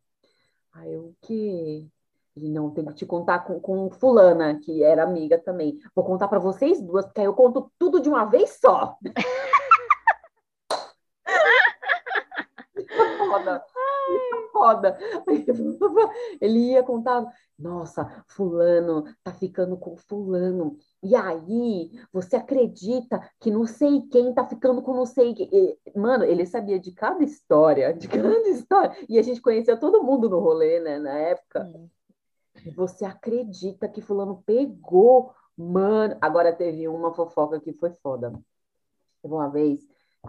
Aí 0.73 0.93
eu, 0.93 1.07
o 1.07 1.17
quê? 1.21 1.87
Ele, 2.35 2.49
não, 2.49 2.71
tenho 2.71 2.89
que 2.89 2.95
te 2.95 3.05
contar 3.05 3.41
com, 3.41 3.61
com 3.61 3.91
fulana, 3.91 4.59
que 4.59 4.83
era 4.83 5.03
amiga 5.03 5.39
também. 5.39 5.79
Vou 5.95 6.05
contar 6.05 6.29
pra 6.29 6.39
vocês 6.39 6.81
duas, 6.81 7.05
porque 7.05 7.21
aí 7.21 7.27
eu 7.27 7.35
conto 7.35 7.71
tudo 7.79 8.01
de 8.01 8.09
uma 8.09 8.25
vez 8.25 8.59
só. 8.59 8.97
foda. 13.33 13.65
Foda. 14.53 14.99
Ele 16.41 16.73
ia 16.73 16.83
contar, 16.83 17.27
nossa, 17.59 18.25
fulano 18.29 19.05
tá 19.23 19.33
ficando 19.33 19.77
com 19.77 19.97
fulano. 19.97 20.77
E 21.03 21.17
aí, 21.17 21.91
você 22.13 22.37
acredita 22.37 23.21
que 23.41 23.51
não 23.51 23.67
sei 23.67 24.03
quem 24.11 24.33
tá 24.33 24.47
ficando 24.47 24.83
com 24.83 24.95
não 24.95 25.07
sei 25.07 25.35
quem. 25.35 25.79
Mano, 25.95 26.25
ele 26.25 26.45
sabia 26.47 26.79
de 26.79 26.93
cada 26.93 27.25
história, 27.25 27.93
de 27.93 28.07
cada 28.09 28.49
história. 28.49 28.97
E 29.09 29.19
a 29.19 29.23
gente 29.23 29.41
conhecia 29.41 29.77
todo 29.77 30.03
mundo 30.03 30.29
no 30.29 30.39
rolê, 30.39 30.81
né, 30.81 30.99
na 30.99 31.17
época. 31.17 31.71
Você 32.77 33.05
acredita 33.05 33.89
que 33.89 34.03
fulano 34.03 34.43
pegou? 34.45 35.33
Mano, 35.57 36.17
agora 36.21 36.53
teve 36.53 36.87
uma 36.89 37.13
fofoca 37.13 37.61
que 37.61 37.73
foi 37.73 37.91
foda. 38.03 38.33
Teve 39.23 39.35
uma 39.35 39.49
vez 39.49 39.81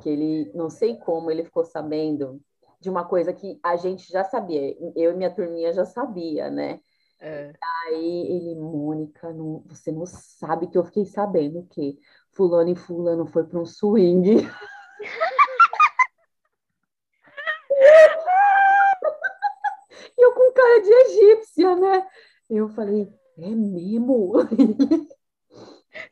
que 0.02 0.10
ele, 0.10 0.52
não 0.56 0.70
sei 0.70 0.98
como, 0.98 1.30
ele 1.30 1.44
ficou 1.44 1.64
sabendo 1.64 2.42
de 2.84 2.90
uma 2.90 3.06
coisa 3.06 3.32
que 3.32 3.58
a 3.64 3.78
gente 3.78 4.12
já 4.12 4.26
sabia, 4.26 4.76
eu 4.94 5.12
e 5.12 5.16
minha 5.16 5.34
turminha 5.34 5.72
já 5.72 5.86
sabia, 5.86 6.50
né? 6.50 6.82
É. 7.22 7.54
Aí 7.86 8.28
ele, 8.30 8.56
Mônica, 8.56 9.32
não, 9.32 9.64
você 9.66 9.90
não 9.90 10.06
sabe 10.06 10.68
que 10.68 10.78
eu 10.78 10.84
fiquei 10.84 11.06
sabendo 11.06 11.66
que 11.72 11.98
fulano 12.34 12.72
e 12.72 12.76
fulano 12.76 13.26
foi 13.26 13.46
para 13.46 13.60
um 13.60 13.66
swing. 13.66 14.46
E 20.16 20.22
eu 20.26 20.32
com 20.34 20.54
cara 20.54 20.82
de 20.82 20.94
egípcia, 20.94 21.76
né? 21.76 22.08
Eu 22.48 22.70
falei, 22.70 23.12
é 23.38 23.50
mesmo? 23.50 24.34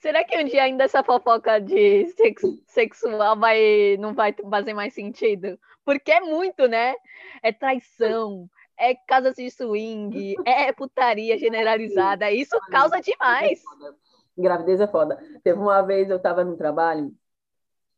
Será 0.01 0.23
que 0.23 0.35
um 0.37 0.43
dia 0.45 0.63
ainda 0.63 0.83
essa 0.85 1.03
fofoca 1.03 1.59
de 1.59 2.07
sex- 2.07 2.41
sexual 2.65 3.37
vai, 3.39 3.97
não 3.97 4.13
vai 4.13 4.33
fazer 4.49 4.73
mais 4.73 4.93
sentido? 4.93 5.59
Porque 5.85 6.11
é 6.11 6.21
muito, 6.21 6.67
né? 6.67 6.95
É 7.43 7.51
traição, 7.51 8.49
é 8.77 8.95
casas 8.95 9.35
de 9.35 9.49
swing, 9.51 10.35
é 10.45 10.73
putaria 10.73 11.37
generalizada. 11.37 12.31
Isso 12.31 12.59
causa 12.71 12.99
demais. 12.99 13.61
Gravidez 14.35 14.81
é 14.81 14.87
foda. 14.87 15.23
Teve 15.43 15.59
uma 15.59 15.81
vez 15.83 16.09
eu 16.09 16.19
tava 16.19 16.43
no 16.43 16.57
trabalho 16.57 17.13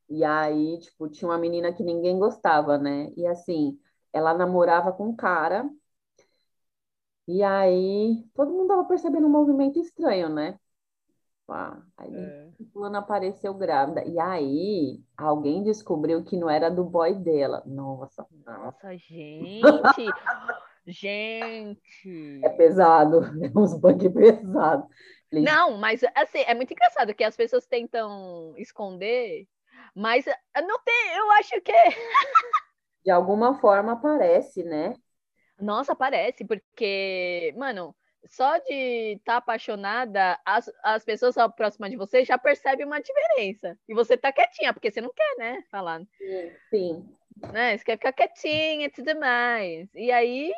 e 0.10 0.24
aí, 0.26 0.80
tipo, 0.80 1.08
tinha 1.08 1.30
uma 1.30 1.38
menina 1.38 1.72
que 1.74 1.84
ninguém 1.84 2.20
gostava, 2.20 2.78
né? 2.78 3.12
E 3.16 3.26
assim, 3.26 3.80
ela 4.12 4.34
namorava 4.34 4.92
com 4.92 5.08
um 5.08 5.16
cara. 5.16 5.70
E 7.28 7.42
aí, 7.42 8.22
todo 8.34 8.52
mundo 8.52 8.68
tava 8.68 8.84
percebendo 8.84 9.28
um 9.28 9.30
movimento 9.30 9.80
estranho, 9.80 10.28
né? 10.28 10.60
Pá, 11.46 11.82
aí 11.98 12.16
fulana 12.72 13.00
apareceu 13.00 13.54
grávida. 13.54 14.04
E 14.06 14.20
aí, 14.20 15.02
alguém 15.18 15.64
descobriu 15.64 16.24
que 16.24 16.38
não 16.38 16.50
era 16.50 16.70
do 16.70 16.84
boy 16.84 17.14
dela. 17.16 17.62
Nossa, 17.66 18.26
Nossa, 18.46 18.98
gente! 18.98 20.14
Gente! 20.86 22.42
é 22.44 22.50
pesado. 22.50 23.22
É 23.44 23.60
uns 23.60 23.74
bug 23.78 24.10
pesado. 24.10 24.88
Falei, 25.30 25.46
Não, 25.46 25.78
mas 25.78 26.02
assim, 26.16 26.40
é 26.46 26.54
muito 26.54 26.72
engraçado 26.72 27.14
que 27.14 27.24
as 27.24 27.36
pessoas 27.36 27.66
tentam 27.66 28.54
esconder, 28.58 29.48
mas 29.96 30.28
eh, 30.28 30.38
não 30.62 30.80
tem, 30.84 31.16
eu 31.18 31.32
acho 31.32 31.62
que 31.62 31.74
de 33.06 33.12
alguma 33.12 33.60
forma 33.60 33.94
aparece, 33.94 34.64
né? 34.64 34.94
Nossa, 35.60 35.96
parece, 35.96 36.46
porque, 36.46 37.54
mano, 37.58 37.96
só 38.26 38.58
de 38.60 39.16
estar 39.18 39.38
apaixonada, 39.38 40.40
as, 40.46 40.72
as 40.84 41.04
pessoas 41.04 41.36
próximas 41.56 41.92
de 41.92 41.98
você 41.98 42.24
já 42.24 42.38
percebem 42.38 42.86
uma 42.86 43.02
diferença. 43.02 43.78
E 43.88 43.94
você 43.94 44.18
tá 44.18 44.32
quietinha, 44.32 44.74
porque 44.74 44.92
você 44.92 45.02
não 45.02 45.14
quer, 45.14 45.36
né? 45.38 45.64
Falar, 45.70 46.02
Sim. 46.70 47.08
né? 47.52 47.78
Você 47.78 47.84
quer 47.84 47.98
ficar 47.98 48.14
quietinha 48.14 48.88
e 48.88 48.90
tudo 48.90 49.20
mais. 49.20 49.90
E 49.94 50.12
aí, 50.12 50.52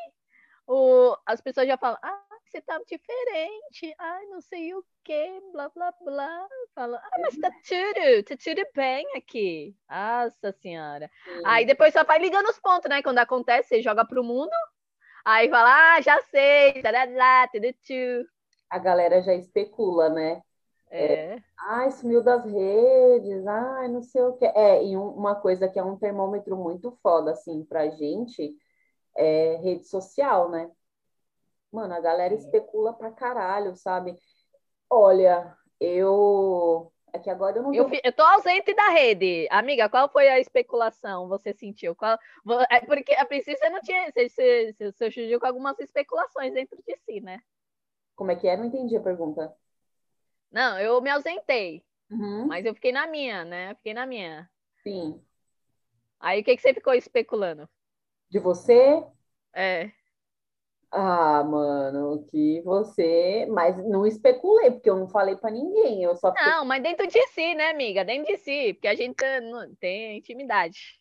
o, 0.68 1.16
as 1.26 1.42
pessoas 1.42 1.68
já 1.68 1.78
falam, 1.78 1.98
ah, 2.02 2.26
você 2.56 2.62
tá 2.62 2.80
diferente, 2.88 3.94
ai, 4.00 4.26
não 4.28 4.40
sei 4.40 4.74
o 4.74 4.86
que, 5.04 5.42
blá, 5.52 5.70
blá, 5.70 5.94
blá. 6.04 6.48
Falam, 6.74 7.00
ah, 7.04 7.18
mas 7.20 7.38
tá 7.38 7.52
tudo, 7.52 8.24
tá 8.24 8.38
tudo 8.42 8.66
bem 8.74 9.06
aqui. 9.18 9.76
Nossa 9.90 10.52
Senhora. 10.62 11.10
sim. 11.24 11.42
Aí 11.46 11.66
depois 11.66 11.94
só 11.94 12.04
vai 12.04 12.20
ligando 12.20 12.48
os 12.48 12.60
pontos, 12.60 12.90
né? 12.90 13.02
Quando 13.02 13.18
acontece, 13.18 13.70
você 13.70 13.82
joga 13.82 14.06
pro 14.06 14.24
mundo. 14.24 14.52
Aí 15.26 15.50
fala, 15.50 15.96
ah, 15.98 16.02
já 16.02 16.22
sei, 16.32 16.82
tarará, 16.82 17.48
tudo 17.50 17.72
tchu. 17.82 18.26
A 18.70 18.78
galera 18.80 19.22
já 19.24 19.34
especula, 19.34 20.08
né? 20.10 20.44
É, 20.90 21.42
Ai, 21.58 21.92
sumiu 21.92 22.24
das 22.24 22.46
redes, 22.46 23.48
ai, 23.48 23.88
não 23.88 24.02
sei 24.04 24.22
o 24.22 24.34
que. 24.38 24.46
É, 24.46 24.84
e 24.86 24.96
um- 24.98 25.10
uma 25.16 25.36
coisa 25.36 25.68
que 25.70 25.80
é 25.80 25.84
um 25.84 25.98
termômetro 25.98 26.56
muito 26.58 26.92
foda, 27.02 27.32
assim, 27.32 27.64
pra 27.66 27.90
gente, 27.90 28.56
é 29.18 29.58
rede 29.58 29.88
social, 29.88 30.50
né? 30.52 30.72
Mano, 31.72 31.94
a 31.94 32.00
galera 32.00 32.34
especula 32.34 32.94
pra 32.94 33.12
caralho, 33.12 33.76
sabe? 33.76 34.16
Olha, 34.90 35.58
eu. 35.80 36.92
É 37.16 37.20
que 37.20 37.30
agora 37.30 37.58
eu 37.58 37.64
não 37.64 37.74
eu, 37.74 37.90
eu 38.04 38.12
tô 38.12 38.24
ausente 38.24 38.74
da 38.74 38.90
rede. 38.90 39.48
Amiga, 39.50 39.88
qual 39.88 40.10
foi 40.10 40.28
a 40.28 40.38
especulação 40.38 41.30
você 41.30 41.54
sentiu? 41.54 41.96
Qual, 41.96 42.20
é 42.70 42.82
porque 42.82 43.14
a 43.14 43.26
princípio 43.26 43.58
você 43.58 43.70
não 43.70 43.80
tinha. 43.80 44.12
Você, 44.12 44.28
você, 44.28 44.74
você, 44.74 44.92
surgiu 45.12 45.40
com 45.40 45.48
algumas 45.48 45.80
especulações 45.80 46.54
dentro 46.54 46.78
de 46.86 46.98
si, 47.06 47.22
né? 47.22 47.40
Como 48.18 48.32
é 48.32 48.36
que 48.36 48.50
é? 48.50 48.58
Não 48.58 48.66
entendi 48.66 48.98
a 48.98 49.02
pergunta. 49.02 49.56
Não, 50.52 50.78
eu 50.78 51.02
me 51.02 51.10
ausentei, 51.10 51.86
Uhum, 52.10 52.48
mas 52.48 52.66
eu 52.66 52.76
fiquei 52.76 52.92
na 52.92 53.08
minha, 53.08 53.46
né? 53.46 53.76
Fiquei 53.76 53.94
na 53.94 54.06
minha. 54.06 54.50
sim. 54.84 55.22
Aí 56.20 56.42
o 56.42 56.44
que, 56.44 56.56
que 56.56 56.62
você 56.62 56.74
ficou 56.74 56.94
especulando? 56.94 57.70
De 58.30 58.40
você? 58.40 59.06
É. 59.54 59.90
Ah, 60.98 61.44
mano, 61.44 62.26
que 62.32 62.62
você. 62.62 63.46
Mas 63.50 63.78
não 63.86 64.06
especulei, 64.08 64.72
porque 64.72 64.90
eu 64.90 64.96
não 64.96 65.10
falei 65.10 65.36
pra 65.36 65.52
ninguém. 65.52 66.02
Eu 66.02 66.16
só 66.16 66.32
fiquei- 66.32 66.48
Não, 66.48 66.64
mas 66.64 66.82
dentro 66.82 67.06
de 67.06 67.22
si, 67.28 67.54
né, 67.54 67.70
amiga? 67.70 68.06
Dentro 68.06 68.32
de 68.32 68.38
si, 68.38 68.74
porque 68.74 68.88
a 68.88 68.96
gente 68.96 69.14
tá- 69.16 69.42
não- 69.42 69.76
tem 69.76 70.18
intimidade. 70.18 70.98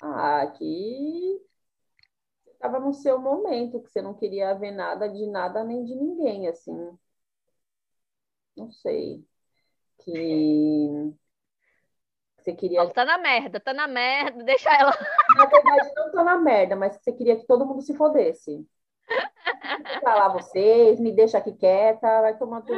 Ah, 0.00 0.46
que 0.56 1.42
estava 2.52 2.80
no 2.80 2.94
seu 2.94 3.18
momento, 3.20 3.82
que 3.82 3.90
você 3.90 4.00
não 4.00 4.14
queria 4.14 4.54
ver 4.54 4.70
nada 4.70 5.06
de 5.08 5.26
nada 5.26 5.62
nem 5.62 5.84
de 5.84 5.94
ninguém, 5.94 6.48
assim. 6.48 6.96
Não 8.56 8.70
sei. 8.70 9.22
Que 9.98 11.12
você 12.38 12.54
queria. 12.54 12.80
Fala, 12.80 12.92
tá 12.94 13.04
na 13.04 13.18
merda, 13.18 13.60
tá 13.60 13.74
na 13.74 13.86
merda, 13.86 14.42
deixa 14.44 14.70
ela. 14.74 14.92
Na 15.36 15.44
verdade, 15.44 15.92
não 15.94 16.10
tô 16.12 16.24
na 16.24 16.38
merda, 16.38 16.74
mas 16.76 16.96
você 16.96 17.12
queria 17.12 17.36
que 17.36 17.46
todo 17.46 17.66
mundo 17.66 17.82
se 17.82 17.94
fodesse. 17.94 18.66
Lá 20.02 20.28
vocês, 20.28 21.00
me 21.00 21.12
deixa 21.12 21.38
aqui 21.38 21.52
quieta, 21.52 22.20
vai 22.20 22.36
tomar 22.36 22.62
tudo. 22.62 22.76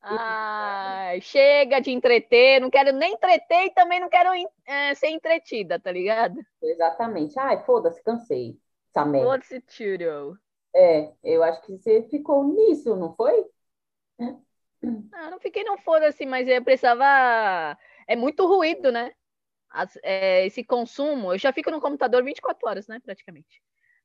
Ai, 0.00 1.20
chega 1.20 1.80
de 1.80 1.90
entreter, 1.90 2.60
não 2.60 2.70
quero 2.70 2.92
nem 2.92 3.14
entreter 3.14 3.64
e 3.66 3.70
também 3.70 4.00
não 4.00 4.08
quero 4.08 4.30
eh, 4.66 4.94
ser 4.94 5.08
entretida, 5.08 5.80
tá 5.80 5.90
ligado? 5.90 6.38
Exatamente. 6.62 7.38
Ai, 7.38 7.64
foda-se, 7.64 8.02
cansei. 8.02 8.58
Foda-se 8.92 9.60
tudo. 9.60 10.38
É, 10.74 11.12
eu 11.22 11.42
acho 11.42 11.62
que 11.62 11.76
você 11.78 12.02
ficou 12.10 12.44
nisso, 12.44 12.96
não 12.96 13.14
foi? 13.14 13.44
Ah, 15.12 15.30
não 15.30 15.38
fiquei 15.40 15.62
não 15.64 15.78
foda-se, 15.78 16.26
mas 16.26 16.48
eu 16.48 16.62
precisava. 16.62 17.78
É 18.06 18.16
muito 18.16 18.46
ruído, 18.46 18.90
né? 18.92 19.12
As- 19.70 19.98
é, 20.02 20.46
esse 20.46 20.64
consumo, 20.64 21.32
eu 21.34 21.38
já 21.38 21.52
fico 21.52 21.70
no 21.70 21.80
computador 21.80 22.24
24 22.24 22.68
horas, 22.68 22.86
né, 22.88 23.00
praticamente. 23.00 23.62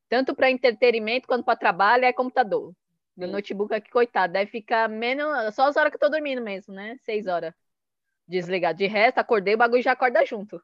Tanto 0.09 0.35
para 0.35 0.49
entretenimento 0.49 1.27
quanto 1.27 1.45
para 1.45 1.55
trabalho 1.55 2.03
é 2.03 2.11
computador. 2.11 2.73
Meu 3.15 3.27
Sim. 3.27 3.33
notebook 3.33 3.73
aqui, 3.73 3.91
coitado, 3.91 4.33
deve 4.33 4.49
ficar 4.49 4.89
menos. 4.89 5.53
Só 5.53 5.67
as 5.67 5.77
horas 5.77 5.91
que 5.91 5.97
eu 5.97 5.99
tô 5.99 6.09
dormindo 6.09 6.41
mesmo, 6.41 6.73
né? 6.73 6.97
Seis 7.03 7.27
horas. 7.27 7.53
Desligado. 8.27 8.77
De 8.77 8.87
resto, 8.87 9.19
acordei, 9.19 9.55
o 9.55 9.57
bagulho 9.57 9.83
já 9.83 9.91
acorda 9.91 10.25
junto. 10.25 10.61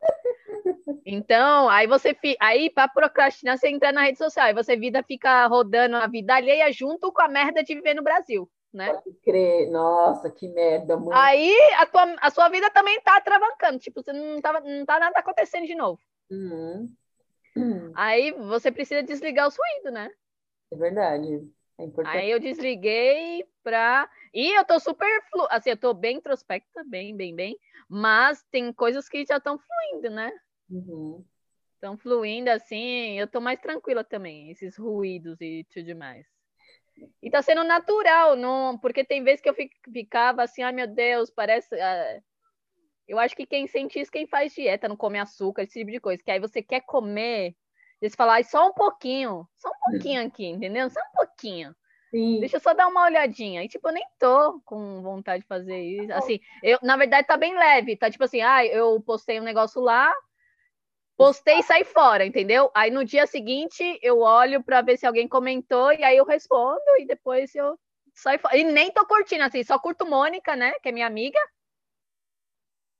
Então, 1.10 1.70
aí 1.70 1.86
você 1.86 2.12
fi... 2.12 2.36
aí 2.38 2.68
para 2.68 2.86
procrastinar, 2.86 3.56
você 3.56 3.68
entra 3.68 3.90
na 3.92 4.02
rede 4.02 4.18
social, 4.18 4.46
aí 4.46 4.52
você 4.52 4.76
vida 4.76 5.02
fica 5.02 5.46
rodando 5.46 5.96
a 5.96 6.06
vida 6.06 6.34
alheia 6.34 6.70
junto 6.70 7.10
com 7.10 7.22
a 7.22 7.28
merda 7.28 7.64
de 7.64 7.74
viver 7.74 7.94
no 7.94 8.02
Brasil, 8.02 8.46
né? 8.70 8.92
Pode 8.92 9.16
crer. 9.22 9.70
Nossa, 9.70 10.30
que 10.30 10.46
merda, 10.48 10.98
muito. 10.98 11.16
Aí 11.16 11.56
a, 11.78 11.86
tua, 11.86 12.14
a 12.20 12.30
sua 12.30 12.50
vida 12.50 12.70
também 12.70 13.00
tá 13.00 13.18
travancando, 13.22 13.78
tipo, 13.78 14.02
você 14.02 14.12
não, 14.12 14.38
tava, 14.42 14.60
não 14.60 14.84
tá 14.84 15.00
nada 15.00 15.18
acontecendo 15.18 15.66
de 15.66 15.74
novo. 15.74 15.98
Uhum. 16.30 16.86
Aí 17.94 18.32
você 18.32 18.70
precisa 18.70 19.02
desligar 19.02 19.48
o 19.48 19.50
ruídos, 19.50 19.92
né? 19.92 20.10
É 20.70 20.76
verdade. 20.76 21.48
É 21.78 21.84
importante. 21.84 22.16
Aí 22.16 22.30
eu 22.30 22.40
desliguei 22.40 23.44
pra. 23.62 24.08
E 24.32 24.56
eu 24.58 24.64
tô 24.64 24.78
super 24.78 25.08
flu... 25.30 25.46
assim, 25.50 25.70
eu 25.70 25.76
tô 25.76 25.94
bem 25.94 26.16
introspecta, 26.16 26.84
bem, 26.84 27.16
bem, 27.16 27.34
bem, 27.34 27.58
mas 27.88 28.44
tem 28.50 28.72
coisas 28.72 29.08
que 29.08 29.24
já 29.24 29.36
estão 29.38 29.58
fluindo, 29.58 30.10
né? 30.10 30.32
Uhum. 30.70 31.24
Estão 31.74 31.96
fluindo 31.96 32.50
assim, 32.50 33.18
eu 33.18 33.28
tô 33.28 33.40
mais 33.40 33.60
tranquila 33.60 34.02
também, 34.02 34.50
esses 34.50 34.76
ruídos 34.76 35.40
e 35.40 35.64
tudo 35.72 35.94
mais. 35.96 36.26
E 37.22 37.30
tá 37.30 37.40
sendo 37.40 37.62
natural, 37.62 38.34
não, 38.34 38.76
porque 38.78 39.04
tem 39.04 39.22
vezes 39.22 39.40
que 39.40 39.48
eu 39.48 39.54
fi- 39.54 39.70
ficava 39.92 40.42
assim, 40.42 40.62
ai 40.62 40.72
meu 40.72 40.86
Deus, 40.88 41.30
parece. 41.30 41.72
ah, 41.80 42.20
eu 43.08 43.18
acho 43.18 43.34
que 43.34 43.46
quem 43.46 43.66
sente 43.66 43.98
isso, 43.98 44.10
quem 44.10 44.26
faz 44.26 44.52
dieta, 44.54 44.88
não 44.88 44.96
come 44.96 45.18
açúcar, 45.18 45.62
esse 45.62 45.78
tipo 45.78 45.90
de 45.90 46.00
coisa, 46.00 46.22
que 46.22 46.30
aí 46.30 46.38
você 46.38 46.62
quer 46.62 46.82
comer, 46.82 47.54
e 48.00 48.08
você 48.08 48.14
fala, 48.14 48.34
ai, 48.34 48.44
só 48.44 48.68
um 48.68 48.72
pouquinho, 48.72 49.48
só 49.56 49.68
um 49.68 49.90
pouquinho 49.90 50.24
aqui, 50.24 50.46
entendeu? 50.46 50.88
Só 50.88 51.00
um 51.00 51.16
pouquinho. 51.16 51.74
Sim. 52.10 52.40
Deixa 52.40 52.56
eu 52.56 52.60
só 52.60 52.72
dar 52.72 52.86
uma 52.86 53.04
olhadinha. 53.04 53.62
E, 53.62 53.68
tipo, 53.68 53.88
eu 53.88 53.92
nem 53.92 54.06
tô 54.18 54.60
com 54.64 55.02
vontade 55.02 55.42
de 55.42 55.48
fazer 55.48 55.78
isso. 55.78 56.12
Assim, 56.12 56.40
eu, 56.62 56.78
na 56.82 56.96
verdade, 56.96 57.26
tá 57.26 57.36
bem 57.36 57.54
leve. 57.54 57.96
Tá 57.96 58.10
tipo 58.10 58.24
assim, 58.24 58.40
ah, 58.40 58.64
eu 58.64 59.00
postei 59.02 59.38
um 59.38 59.44
negócio 59.44 59.80
lá, 59.80 60.14
postei 61.16 61.58
e 61.58 61.62
saí 61.62 61.84
fora, 61.84 62.24
entendeu? 62.24 62.70
Aí 62.74 62.90
no 62.90 63.04
dia 63.04 63.26
seguinte 63.26 63.98
eu 64.00 64.20
olho 64.20 64.62
pra 64.62 64.80
ver 64.80 64.96
se 64.96 65.06
alguém 65.06 65.28
comentou 65.28 65.92
e 65.92 66.02
aí 66.02 66.16
eu 66.16 66.24
respondo 66.24 66.80
e 66.98 67.06
depois 67.06 67.54
eu 67.54 67.78
saio 68.14 68.38
fora. 68.38 68.56
E 68.56 68.64
nem 68.64 68.90
tô 68.90 69.04
curtindo, 69.06 69.42
assim, 69.42 69.62
só 69.62 69.78
curto 69.78 70.06
Mônica, 70.06 70.56
né? 70.56 70.72
Que 70.80 70.88
é 70.88 70.92
minha 70.92 71.06
amiga. 71.06 71.38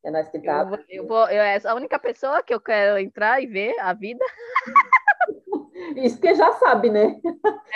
É 0.05 0.11
nós 0.11 0.29
que 0.29 0.39
Eu, 0.39 0.43
tá. 0.43 0.65
vou- 0.65 0.79
eu 0.89 1.07
vou, 1.07 1.29
eu, 1.29 1.43
é 1.43 1.59
a 1.65 1.75
única 1.75 1.99
pessoa 1.99 2.43
que 2.43 2.55
eu 2.55 2.61
quero 2.61 2.99
entrar 2.99 3.43
e 3.43 3.47
ver 3.47 3.79
a 3.81 3.93
vida. 3.93 4.25
Isso 5.97 6.21
que 6.21 6.35
já 6.35 6.53
sabe, 6.55 6.91
né? 6.91 7.21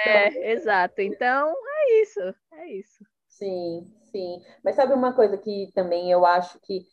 É, 0.04 0.52
exato. 0.52 1.00
Então, 1.00 1.54
é 1.66 2.02
isso. 2.02 2.20
É 2.54 2.66
isso. 2.68 3.04
Sim, 3.28 3.90
sim. 4.10 4.42
Mas 4.62 4.76
sabe 4.76 4.92
uma 4.92 5.12
coisa 5.12 5.36
que 5.36 5.70
também 5.74 6.10
eu 6.10 6.24
acho 6.24 6.58
que 6.60 6.86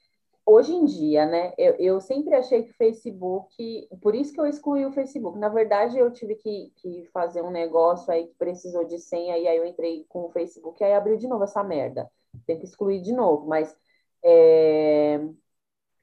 hoje 0.46 0.74
em 0.74 0.86
dia, 0.86 1.26
né? 1.26 1.54
Eu, 1.58 1.76
eu 1.76 2.02
sempre 2.02 2.34
achei 2.34 2.64
que 2.64 2.72
o 2.72 2.76
Facebook, 2.76 3.88
por 4.02 4.16
isso 4.16 4.34
que 4.34 4.40
eu 4.40 4.48
excluí 4.48 4.86
o 4.86 4.92
Facebook. 4.92 5.38
Na 5.38 5.50
verdade, 5.50 5.98
eu 5.98 6.12
tive 6.12 6.36
que, 6.36 6.72
que 6.78 7.06
fazer 7.14 7.42
um 7.42 7.52
negócio 7.52 8.12
aí 8.12 8.28
que 8.28 8.36
precisou 8.36 8.86
de 8.86 8.98
senha, 9.00 9.38
e 9.38 9.48
aí 9.48 9.58
eu 9.58 9.66
entrei 9.66 10.06
com 10.10 10.26
o 10.26 10.32
Facebook, 10.32 10.82
e 10.82 10.86
aí 10.86 10.94
abriu 10.94 11.18
de 11.18 11.28
novo 11.28 11.44
essa 11.44 11.64
merda. 11.64 12.10
Tem 12.46 12.58
que 12.58 12.66
excluir 12.66 13.02
de 13.02 13.14
novo, 13.14 13.48
mas 13.48 13.76
é, 14.24 15.18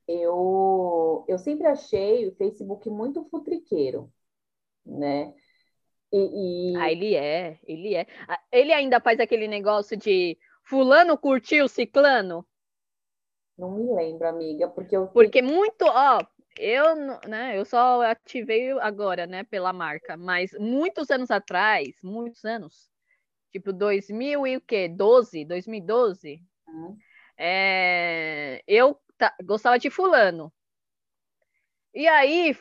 eu, 0.08 1.24
eu 1.28 1.38
sempre 1.38 1.66
achei 1.66 2.28
o 2.28 2.34
Facebook 2.36 2.88
muito 2.90 3.24
futriqueiro, 3.30 4.12
né? 4.84 5.34
E, 6.12 6.72
e- 6.72 6.76
Ah, 6.76 6.90
ele 6.92 7.14
é, 7.14 7.58
ele 7.64 7.94
é. 7.94 8.06
Ah, 8.28 8.40
Ele 8.52 8.72
ainda 8.72 9.00
faz 9.00 9.20
aquele 9.20 9.48
negócio 9.48 9.96
de 9.96 10.38
fulano 10.64 11.18
curtiu 11.18 11.68
ciclano, 11.68 12.46
não 13.58 13.70
me 13.70 13.92
lembro, 13.94 14.28
amiga, 14.28 14.68
porque 14.68 14.96
eu 14.96 15.06
porque 15.08 15.40
muito, 15.42 15.82
ó, 15.86 16.20
eu, 16.58 16.94
né, 17.28 17.58
eu 17.58 17.64
só 17.64 18.02
ativei 18.02 18.70
agora, 18.80 19.26
né, 19.26 19.44
pela 19.44 19.72
marca, 19.72 20.16
mas 20.16 20.52
muitos 20.58 21.10
anos 21.10 21.30
atrás, 21.30 21.96
muitos 22.02 22.44
anos, 22.44 22.90
tipo 23.52 23.72
2000 23.72 24.46
e 24.46 24.56
o 24.56 24.60
quê? 24.60 24.88
12, 24.88 25.44
2012, 25.44 26.42
Uhum. 26.68 26.98
É, 27.38 28.62
eu 28.66 28.98
ta- 29.18 29.34
gostava 29.44 29.78
de 29.78 29.90
fulano. 29.90 30.52
E 31.94 32.06
aí, 32.06 32.56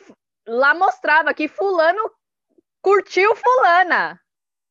lá 0.46 0.74
mostrava 0.74 1.34
que 1.34 1.48
fulano 1.48 2.10
curtiu 2.80 3.34
fulana. 3.36 4.20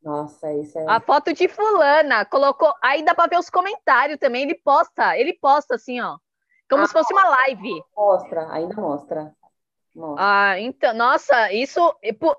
Nossa, 0.02 0.54
isso 0.54 0.78
é. 0.78 0.86
A 0.88 1.00
foto 1.00 1.34
de 1.34 1.48
fulana, 1.48 2.26
colocou. 2.26 2.74
Aí 2.82 3.04
dá 3.04 3.14
pra 3.16 3.28
ver 3.28 3.40
os 3.40 3.50
comentários 3.50 4.20
também. 4.20 4.44
Ele 4.44 4.56
posta, 4.56 5.18
ele 5.18 5.34
posta 5.34 5.76
assim, 5.76 6.00
ó. 6.00 6.18
Como 6.70 6.84
Ah, 6.84 6.88
se 6.88 6.94
fosse 6.94 7.14
uma 7.14 7.28
live. 7.30 7.82
Mostra, 7.96 8.52
ainda 8.52 8.76
mostra. 8.76 9.34
Mostra. 9.96 10.26
Ah, 10.26 10.60
então, 10.60 10.94
nossa, 10.94 11.52
isso, 11.54 11.80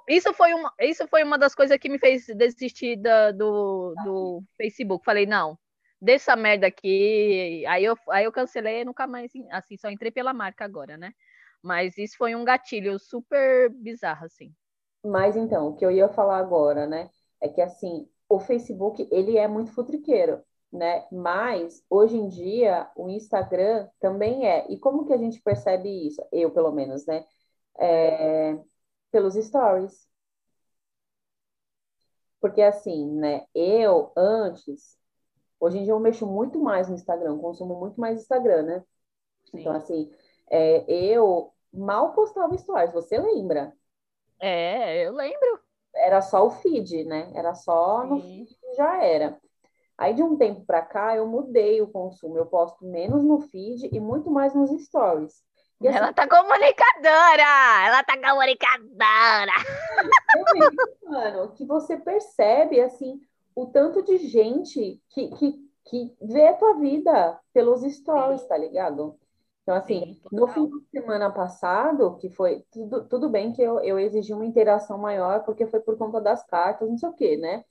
isso, 0.08 0.32
foi 0.34 0.52
uma, 0.52 0.72
isso 0.80 1.06
foi 1.08 1.22
uma 1.24 1.38
das 1.38 1.54
coisas 1.54 1.78
que 1.78 1.88
me 1.88 1.98
fez 1.98 2.26
desistir 2.26 2.96
da- 2.96 3.32
do, 3.32 3.94
do 4.04 4.42
Facebook. 4.56 5.04
Falei, 5.04 5.26
não, 5.26 5.58
deixa 6.00 6.32
essa 6.32 6.36
merda 6.36 6.66
aqui. 6.66 7.64
Aí 7.66 7.84
eu, 7.84 7.96
aí 8.10 8.24
eu 8.24 8.32
cancelei 8.32 8.82
e 8.82 8.84
nunca 8.84 9.06
mais, 9.06 9.30
assim, 9.50 9.76
só 9.76 9.90
entrei 9.90 10.10
pela 10.10 10.32
marca 10.32 10.64
agora, 10.64 10.96
né? 10.96 11.12
Mas 11.62 11.96
isso 11.98 12.16
foi 12.16 12.34
um 12.34 12.44
gatilho 12.44 12.98
super 12.98 13.70
bizarro, 13.70 14.26
assim. 14.26 14.54
Mas 15.04 15.36
então, 15.36 15.68
o 15.68 15.76
que 15.76 15.84
eu 15.84 15.90
ia 15.90 16.08
falar 16.08 16.38
agora, 16.38 16.86
né? 16.86 17.10
É 17.40 17.48
que 17.48 17.60
assim, 17.60 18.08
o 18.28 18.38
Facebook, 18.40 19.08
ele 19.10 19.36
é 19.36 19.46
muito 19.48 19.72
futriqueiro, 19.72 20.42
né? 20.72 21.06
Mas 21.12 21.84
hoje 21.88 22.16
em 22.16 22.28
dia 22.28 22.90
o 22.96 23.08
Instagram 23.08 23.88
também 24.00 24.46
é. 24.46 24.66
E 24.70 24.78
como 24.78 25.06
que 25.06 25.12
a 25.12 25.18
gente 25.18 25.40
percebe 25.42 25.88
isso? 26.06 26.22
Eu, 26.32 26.50
pelo 26.50 26.72
menos, 26.72 27.06
né? 27.06 27.24
É, 27.78 28.58
pelos 29.10 29.34
stories. 29.34 30.08
Porque 32.40 32.62
assim, 32.62 33.10
né? 33.16 33.46
Eu 33.54 34.12
antes, 34.16 34.96
hoje 35.60 35.78
em 35.78 35.84
dia 35.84 35.92
eu 35.92 36.00
mexo 36.00 36.26
muito 36.26 36.58
mais 36.58 36.88
no 36.88 36.94
Instagram, 36.94 37.38
consumo 37.38 37.78
muito 37.78 38.00
mais 38.00 38.20
Instagram, 38.20 38.62
né? 38.62 38.84
Sim. 39.50 39.60
Então, 39.60 39.72
assim, 39.72 40.10
é, 40.50 40.84
eu 40.90 41.52
mal 41.72 42.12
postava 42.12 42.56
stories, 42.56 42.92
você 42.92 43.18
lembra? 43.18 43.72
É, 44.40 45.06
eu 45.06 45.12
lembro. 45.14 45.60
Era 45.94 46.20
só 46.20 46.46
o 46.46 46.50
feed, 46.50 47.04
né? 47.04 47.32
Era 47.34 47.54
só 47.54 48.04
no 48.04 48.20
Sim. 48.20 48.46
feed 48.46 48.76
já 48.76 49.02
era. 49.02 49.40
Aí 49.98 50.12
de 50.12 50.22
um 50.22 50.36
tempo 50.36 50.64
para 50.66 50.82
cá 50.82 51.16
eu 51.16 51.26
mudei 51.26 51.80
o 51.80 51.88
consumo, 51.88 52.36
eu 52.36 52.46
posto 52.46 52.84
menos 52.84 53.24
no 53.24 53.40
feed 53.40 53.88
e 53.90 53.98
muito 53.98 54.30
mais 54.30 54.54
nos 54.54 54.70
stories. 54.84 55.42
E 55.80 55.88
assim, 55.88 55.96
Ela 55.98 56.12
tá 56.12 56.28
comunicadora! 56.28 57.86
Ela 57.86 58.02
tá 58.04 58.14
comunicadora! 58.14 59.52
realmente, 60.32 60.76
mano, 61.02 61.52
que 61.52 61.64
você 61.64 61.96
percebe 61.96 62.80
assim 62.80 63.20
o 63.56 63.66
tanto 63.66 64.04
de 64.04 64.18
gente 64.18 65.02
que, 65.10 65.28
que, 65.30 65.70
que 65.86 66.16
vê 66.22 66.48
a 66.48 66.54
tua 66.54 66.74
vida 66.74 67.40
pelos 67.54 67.82
stories, 67.82 68.44
tá 68.46 68.58
ligado? 68.58 69.18
Então, 69.62 69.74
assim, 69.74 70.00
Sim, 70.14 70.20
no 70.30 70.46
fim 70.46 70.68
de 70.68 71.00
semana 71.00 71.32
passado, 71.32 72.16
que 72.18 72.30
foi 72.30 72.64
tudo, 72.70 73.08
tudo 73.08 73.28
bem 73.28 73.52
que 73.52 73.62
eu, 73.62 73.80
eu 73.80 73.98
exigi 73.98 74.32
uma 74.32 74.46
interação 74.46 74.98
maior, 74.98 75.44
porque 75.44 75.66
foi 75.66 75.80
por 75.80 75.98
conta 75.98 76.20
das 76.20 76.44
cartas, 76.46 76.88
não 76.88 76.98
sei 76.98 77.08
o 77.08 77.14
quê, 77.14 77.36
né? 77.36 77.64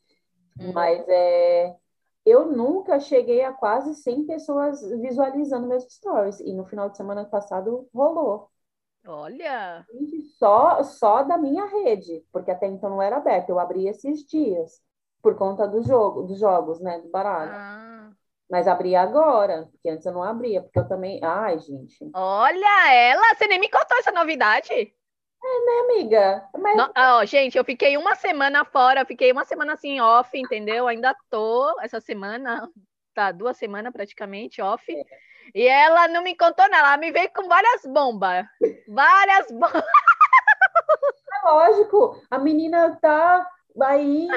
Hum. 0.59 0.73
Mas 0.73 1.07
é, 1.07 1.77
eu 2.25 2.51
nunca 2.51 2.99
cheguei 2.99 3.43
a 3.43 3.53
quase 3.53 3.95
100 3.95 4.25
pessoas 4.25 4.81
visualizando 4.99 5.67
meus 5.67 5.85
stories. 5.85 6.39
E 6.41 6.53
no 6.53 6.65
final 6.65 6.89
de 6.89 6.97
semana 6.97 7.25
passado 7.25 7.87
rolou. 7.93 8.49
Olha, 9.07 9.87
Só, 10.37 10.83
só 10.83 11.23
da 11.23 11.37
minha 11.37 11.65
rede, 11.65 12.25
porque 12.31 12.51
até 12.51 12.67
então 12.67 12.89
não 12.89 13.01
era 13.01 13.17
aberto. 13.17 13.49
Eu 13.49 13.59
abri 13.59 13.87
esses 13.87 14.25
dias, 14.25 14.81
por 15.25 15.35
conta 15.35 15.67
do 15.67 15.81
jogo, 15.81 16.21
dos 16.23 16.39
jogos, 16.39 16.79
né? 16.79 16.99
Do 17.01 17.09
baralho. 17.09 17.51
ah, 17.51 18.15
Mas 18.49 18.67
abri 18.67 18.95
agora, 18.95 19.67
porque 19.71 19.89
antes 19.89 20.05
eu 20.05 20.13
não 20.13 20.23
abria, 20.23 20.61
porque 20.61 20.79
eu 20.79 20.87
também. 20.87 21.19
Ai, 21.23 21.59
gente. 21.59 21.97
olha 22.13 22.91
ela, 22.93 23.35
você 23.35 23.45
nem 23.47 23.59
me 23.59 23.69
contou 23.69 23.97
essa 23.99 24.11
novidade. 24.11 24.91
Amiga, 25.83 26.49
mas 26.57 26.77
No- 26.77 26.91
ó, 26.97 27.25
gente, 27.25 27.57
eu 27.57 27.63
fiquei 27.63 27.95
uma 27.97 28.15
semana 28.15 28.65
fora, 28.65 29.05
fiquei 29.05 29.31
uma 29.31 29.45
semana 29.45 29.73
assim 29.73 29.99
off, 30.01 30.37
entendeu? 30.37 30.87
Ainda 30.87 31.15
tô 31.29 31.79
essa 31.81 32.01
semana, 32.01 32.69
tá 33.13 33.31
duas 33.31 33.57
semanas 33.57 33.93
praticamente 33.93 34.61
off. 34.61 34.85
E 35.53 35.67
ela 35.67 36.07
não 36.09 36.21
me 36.23 36.35
contou 36.35 36.67
nada, 36.69 36.87
ela 36.89 36.97
me 36.97 37.11
veio 37.11 37.31
com 37.33 37.47
várias 37.47 37.83
bombas. 37.85 38.45
Várias 38.87 39.47
bombas. 39.51 39.83
é 41.33 41.47
lógico, 41.47 42.21
a 42.29 42.37
menina 42.39 42.95
tá 43.01 43.45
aí 43.83 44.27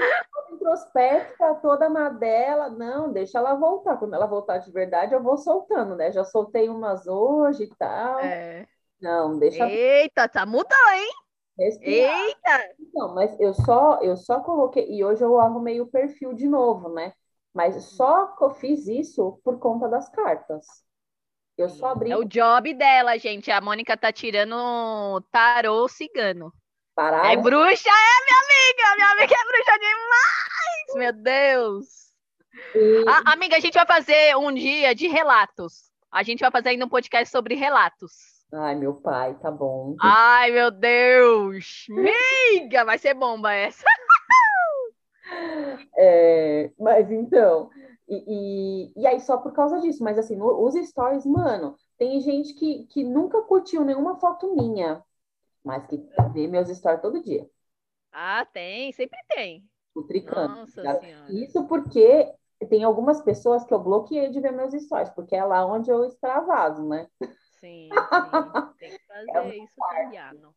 introspecta, 0.53 1.55
toda 1.57 1.89
na 1.89 2.09
dela. 2.09 2.69
Não, 2.69 3.13
deixa 3.13 3.39
ela 3.39 3.55
voltar. 3.55 3.97
Quando 3.97 4.15
ela 4.15 4.27
voltar 4.27 4.59
de 4.59 4.71
verdade, 4.71 5.15
eu 5.15 5.23
vou 5.23 5.37
soltando, 5.37 5.95
né? 5.97 6.11
Já 6.11 6.25
soltei 6.25 6.69
umas 6.69 7.07
hoje 7.07 7.65
e 7.65 7.75
tal. 7.77 8.21
É. 8.21 8.67
Não, 9.01 9.39
deixa 9.39 9.65
Eita, 9.67 10.29
tá 10.29 10.45
mudando, 10.45 10.75
hein? 10.95 11.11
respirar. 11.59 12.27
Eita! 12.27 12.75
Não, 12.95 13.15
mas 13.15 13.39
eu 13.41 13.53
só, 13.53 14.01
eu 14.01 14.17
só 14.17 14.41
coloquei, 14.41 14.89
e 14.91 15.05
hoje 15.05 15.23
eu 15.23 15.39
arrumei 15.41 15.81
o 15.81 15.87
perfil 15.87 16.33
de 16.33 16.49
novo, 16.49 16.89
né? 16.89 17.13
Mas 17.53 17.83
só 17.85 18.27
que 18.29 18.45
eu 18.45 18.51
fiz 18.51 18.87
isso 18.87 19.41
por 19.43 19.59
conta 19.59 19.89
das 19.89 20.09
cartas. 20.09 20.65
Eu 21.57 21.69
só 21.69 21.89
abri 21.89 22.13
É 22.13 22.17
o 22.17 22.25
job 22.25 22.73
dela, 22.73 23.19
gente. 23.19 23.51
A 23.51 23.61
Mônica 23.61 23.97
tá 23.97 24.13
tirando 24.13 25.21
tarô 25.33 25.89
cigano. 25.89 26.53
É 26.99 27.11
baralho. 27.11 27.43
bruxa, 27.43 27.89
é, 27.89 28.25
minha 28.25 28.41
amiga! 28.43 28.97
Minha 28.97 29.11
amiga 29.13 29.35
é 29.35 29.45
bruxa 29.47 29.79
demais! 29.79 30.95
Meu 30.97 31.13
Deus! 31.13 31.87
e- 32.75 33.05
A- 33.09 33.33
amiga, 33.35 33.57
a 33.57 33.61
gente 33.61 33.75
vai 33.75 33.87
fazer 33.87 34.35
um 34.37 34.53
dia 34.53 34.95
de 34.95 35.07
relatos. 35.07 35.89
A 36.11 36.23
gente 36.23 36.41
vai 36.41 36.51
fazer 36.51 36.71
ainda 36.71 36.87
um 36.87 36.89
podcast 36.89 37.31
sobre 37.31 37.55
relatos. 37.55 38.13
Ai, 38.53 38.75
meu 38.75 38.95
pai, 38.95 39.35
tá 39.43 39.51
bom. 39.51 39.95
Ai, 40.01 40.51
meu 40.51 40.71
Deus! 40.71 41.85
Miga, 41.89 42.85
vai 42.85 42.99
ser 42.99 43.15
bomba 43.15 43.53
essa. 43.53 43.85
É, 45.97 46.71
mas 46.79 47.11
então, 47.11 47.71
e, 48.09 48.91
e, 48.97 49.01
e 49.03 49.07
aí 49.07 49.21
só 49.21 49.37
por 49.37 49.53
causa 49.53 49.81
disso, 49.81 50.03
mas 50.03 50.19
assim, 50.19 50.37
no- 50.37 50.65
os 50.65 50.75
stories, 50.75 51.27
mano, 51.27 51.75
tem 51.99 52.21
gente 52.21 52.55
que, 52.55 52.85
que 52.87 53.05
nunca 53.05 53.43
curtiu 53.43 53.85
nenhuma 53.85 54.17
foto 54.19 54.55
minha, 54.55 55.03
mas 55.69 55.87
que 55.87 55.99
vê 56.35 56.47
meus 56.49 56.69
stories 56.71 57.03
todo 57.03 57.23
dia, 57.23 57.49
Ah, 58.13 58.45
tem, 58.45 58.93
sempre 58.93 59.19
tem. 59.29 59.67
futricando. 59.95 60.59
Nossa 60.61 60.83
tá? 60.83 61.01
Senhora. 61.01 61.43
Isso 61.43 61.67
porque 61.67 62.33
tem 62.69 62.85
algumas 62.85 63.21
pessoas 63.23 63.65
que 63.65 63.73
eu 63.75 63.79
bloqueei 63.83 64.31
de 64.31 64.41
ver 64.41 64.53
meus 64.53 64.73
stories, 64.75 65.11
porque 65.11 65.35
é 65.37 65.45
lá 65.45 65.65
onde 65.67 65.91
eu 65.91 66.05
extravaso, 66.05 66.87
né? 66.89 67.09
Sim, 67.61 68.07
sim. 68.23 68.55
Tem 68.79 68.95
que 68.95 69.05
É 69.29 69.41
fazer 69.41 69.57
isso 69.57 69.83
cambiando. 69.83 70.55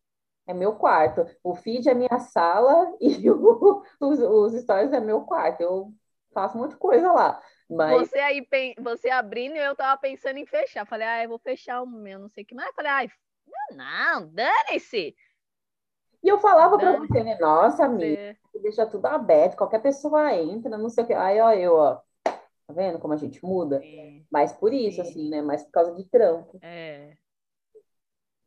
É 0.47 0.53
meu 0.53 0.75
quarto. 0.75 1.25
O 1.43 1.55
feed 1.55 1.87
é 1.89 1.93
minha 1.93 2.19
sala 2.19 2.95
e 3.01 3.29
o- 3.29 3.83
os, 3.99 4.19
os 4.19 4.53
stories 4.61 4.91
é 4.93 4.99
meu 4.99 5.21
quarto. 5.21 5.61
Eu 5.61 5.93
faço 6.33 6.67
de 6.67 6.75
coisa 6.77 7.11
lá. 7.11 7.41
Mas 7.69 8.09
Você 8.09 8.19
aí, 8.19 8.47
você 8.79 9.09
abrindo, 9.09 9.55
eu 9.55 9.75
tava 9.75 9.99
pensando 9.99 10.37
em 10.37 10.45
fechar. 10.45 10.85
Falei, 10.85 11.07
ah, 11.07 11.23
eu 11.23 11.29
vou 11.29 11.39
fechar 11.39 11.81
o 11.81 11.85
meu, 11.87 12.19
não 12.19 12.29
sei 12.29 12.43
o 12.43 12.47
que 12.47 12.55
mais. 12.55 12.73
Falei, 12.75 12.91
ai, 12.91 13.11
não, 13.71 13.77
não, 14.21 14.27
dane-se. 14.33 15.15
e 16.23 16.27
eu 16.29 16.39
falava 16.39 16.79
pra 16.79 16.93
Dane. 16.93 16.97
você, 16.97 17.23
né? 17.23 17.37
Nossa, 17.39 17.85
amiga, 17.85 18.19
deixa 18.61 18.85
tudo 18.85 19.05
aberto, 19.07 19.55
qualquer 19.57 19.81
pessoa 19.81 20.33
entra, 20.35 20.77
não 20.77 20.89
sei 20.89 21.03
o 21.03 21.07
que. 21.07 21.13
Aí, 21.13 21.39
ó, 21.39 21.51
eu, 21.53 21.73
ó. 21.75 21.95
Tá 22.67 22.73
vendo 22.73 22.99
como 22.99 23.13
a 23.13 23.17
gente 23.17 23.43
muda? 23.45 23.79
Sim, 23.81 24.25
Mas 24.31 24.53
por 24.53 24.73
isso, 24.73 25.01
Sim. 25.01 25.01
assim, 25.01 25.29
né? 25.29 25.41
Mas 25.41 25.63
por 25.65 25.71
causa 25.71 25.95
de 25.95 26.05
trampo. 26.05 26.61
É. 26.61 27.17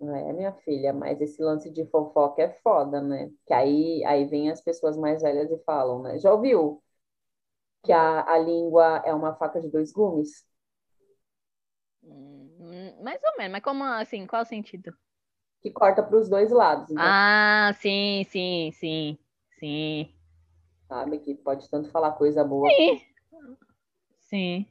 É, 0.00 0.32
minha 0.32 0.52
filha? 0.52 0.92
Mas 0.92 1.20
esse 1.20 1.42
lance 1.42 1.70
de 1.70 1.86
fofoca 1.86 2.42
é 2.42 2.50
foda, 2.62 3.00
né? 3.00 3.30
Que 3.46 3.54
aí, 3.54 4.04
aí 4.04 4.24
vem 4.26 4.50
as 4.50 4.60
pessoas 4.60 4.96
mais 4.96 5.22
velhas 5.22 5.50
e 5.50 5.58
falam, 5.64 6.02
né? 6.02 6.18
Já 6.18 6.32
ouviu 6.32 6.82
que 7.84 7.92
a, 7.92 8.24
a 8.32 8.38
língua 8.38 9.02
é 9.04 9.14
uma 9.14 9.34
faca 9.36 9.60
de 9.60 9.68
dois 9.70 9.92
gumes? 9.92 10.44
Hum, 12.02 12.43
mais 13.03 13.20
ou 13.23 13.37
menos, 13.38 13.53
mas 13.53 13.62
como 13.62 13.85
assim? 13.85 14.27
Qual 14.27 14.42
o 14.42 14.47
sentido? 14.47 14.94
Que 15.61 15.70
corta 15.70 16.03
para 16.03 16.16
os 16.18 16.29
dois 16.29 16.51
lados. 16.51 16.90
Então, 16.90 17.03
Ah, 17.05 17.73
sim, 17.81 18.25
sim, 18.29 18.70
sim, 18.73 19.18
sim. 19.59 20.14
sabe? 20.88 21.18
Que 21.18 21.35
pode 21.35 21.68
tanto 21.70 21.90
falar 21.90 22.12
coisa 22.12 22.44
boa. 22.44 22.68
Sim. 22.70 23.01
Sim. 24.18 24.66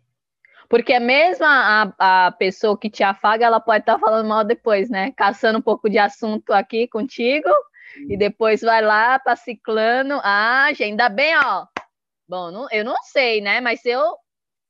Porque 0.69 0.97
mesmo 0.99 1.45
a, 1.45 1.93
a 2.27 2.31
pessoa 2.31 2.77
que 2.77 2.89
te 2.89 3.03
afaga, 3.03 3.45
ela 3.45 3.59
pode 3.59 3.79
estar 3.81 3.99
falando 3.99 4.27
mal 4.27 4.43
depois, 4.43 4.89
né? 4.89 5.11
Caçando 5.11 5.59
um 5.59 5.61
pouco 5.61 5.89
de 5.89 5.97
assunto 5.99 6.51
aqui 6.51 6.87
contigo, 6.87 7.49
e 8.09 8.17
depois 8.17 8.61
vai 8.61 8.81
lá 8.81 9.19
para 9.19 9.35
ciclano. 9.35 10.19
Ah, 10.23 10.67
gente, 10.69 10.83
ainda 10.83 11.09
bem, 11.09 11.35
ó. 11.37 11.67
Bom, 12.27 12.49
não- 12.51 12.67
eu 12.71 12.83
não 12.83 12.95
sei, 13.03 13.41
né? 13.41 13.61
Mas 13.61 13.85
eu, 13.85 14.15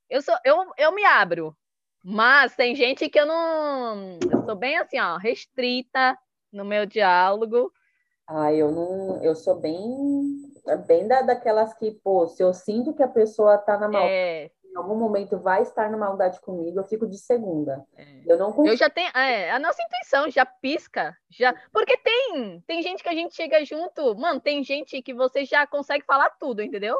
eu, 0.10 0.22
sou, 0.22 0.36
eu, 0.44 0.66
eu 0.78 0.92
me 0.94 1.06
abro. 1.06 1.56
Mas 2.04 2.56
tem 2.56 2.76
gente 2.76 3.08
que 3.10 3.20
eu 3.20 3.26
não. 3.26 4.18
Eu 4.30 4.46
sou 4.46 4.56
bem 4.56 4.78
assim, 4.78 5.00
ó, 5.00 5.18
restrita 5.18 6.18
no 6.52 6.66
meu 6.66 6.86
diálogo. 6.86 7.72
Ah, 8.28 8.54
eu 8.54 8.72
não, 8.72 9.24
eu 9.24 9.36
sou 9.36 9.60
bem, 9.60 9.82
bem 10.88 11.08
da, 11.08 11.22
daquelas 11.22 11.74
que, 11.76 11.92
pô, 11.92 12.28
se 12.28 12.42
eu 12.44 12.54
sinto 12.54 12.94
que 12.94 13.04
a 13.04 13.08
pessoa 13.08 13.58
tá 13.58 13.78
na 13.78 13.88
maldade, 13.88 14.14
É, 14.14 14.52
em 14.66 14.78
algum 14.78 14.96
momento 14.96 15.38
vai 15.40 15.62
estar 15.62 15.90
na 15.92 15.98
maldade 15.98 16.40
comigo, 16.42 16.80
eu 16.80 16.84
fico 16.86 17.08
de 17.08 17.18
segunda. 17.18 17.86
é. 17.98 18.24
Eu 18.26 18.38
não 18.38 18.48
Eu 18.48 18.54
consigo. 18.56 18.78
já 18.78 18.90
tenho, 18.90 19.10
é, 19.16 19.52
a 19.52 19.60
nossa 19.60 19.82
intuição 19.84 20.30
já 20.32 20.46
pisca, 20.46 21.16
já, 21.30 21.54
porque 21.72 21.98
tem, 21.98 22.62
tem 22.66 22.82
gente 22.82 23.04
que 23.04 23.10
a 23.10 23.14
gente 23.14 23.36
chega 23.36 23.64
junto, 23.66 24.16
mano, 24.16 24.40
tem 24.40 24.64
gente 24.64 25.02
que 25.02 25.14
você 25.14 25.44
já 25.46 25.68
consegue 25.68 26.06
falar 26.06 26.30
tudo, 26.40 26.62
entendeu? 26.62 26.98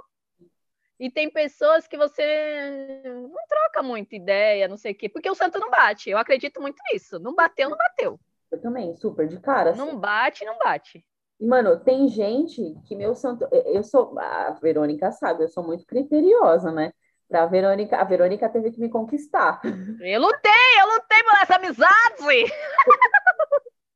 E 1.00 1.10
tem 1.10 1.30
pessoas 1.30 1.88
que 1.88 1.98
você 1.98 3.02
não 3.06 3.48
troca 3.48 3.84
muita 3.84 4.16
ideia, 4.16 4.68
não 4.68 4.78
sei 4.78 4.92
o 4.92 4.96
quê, 4.96 5.10
porque 5.10 5.30
o 5.30 5.36
santo 5.36 5.60
não 5.60 5.70
bate. 5.70 6.10
Eu 6.10 6.18
acredito 6.18 6.62
muito 6.62 6.78
nisso. 6.92 7.20
Não 7.20 7.34
bateu, 7.34 7.70
não 7.70 7.78
bateu. 7.78 8.20
Eu 8.52 8.62
também, 8.62 8.96
super 8.96 9.28
de 9.28 9.40
cara. 9.40 9.72
assim. 9.72 9.80
Não 9.80 9.98
bate, 9.98 10.46
não 10.46 10.58
bate. 10.58 11.04
E, 11.40 11.46
mano, 11.46 11.80
tem 11.80 12.08
gente 12.08 12.76
que 12.86 12.96
meu 12.96 13.16
santo. 13.16 13.48
Eu 13.52 13.84
sou. 13.84 14.18
A 14.20 14.52
Verônica 14.62 15.12
sabe, 15.12 15.44
eu 15.44 15.50
sou 15.50 15.64
muito 15.64 15.86
criteriosa, 15.86 16.72
né? 16.72 16.94
Pra 17.28 17.48
Verônica, 17.48 17.98
a 17.98 18.04
Verônica 18.04 18.48
teve 18.50 18.72
que 18.72 18.80
me 18.80 18.90
conquistar. 18.90 19.60
Eu 20.00 20.22
lutei, 20.22 20.52
eu 20.80 20.88
lutei 20.88 21.24
por 21.24 21.34
essa 21.42 21.56
amizade. 21.56 22.54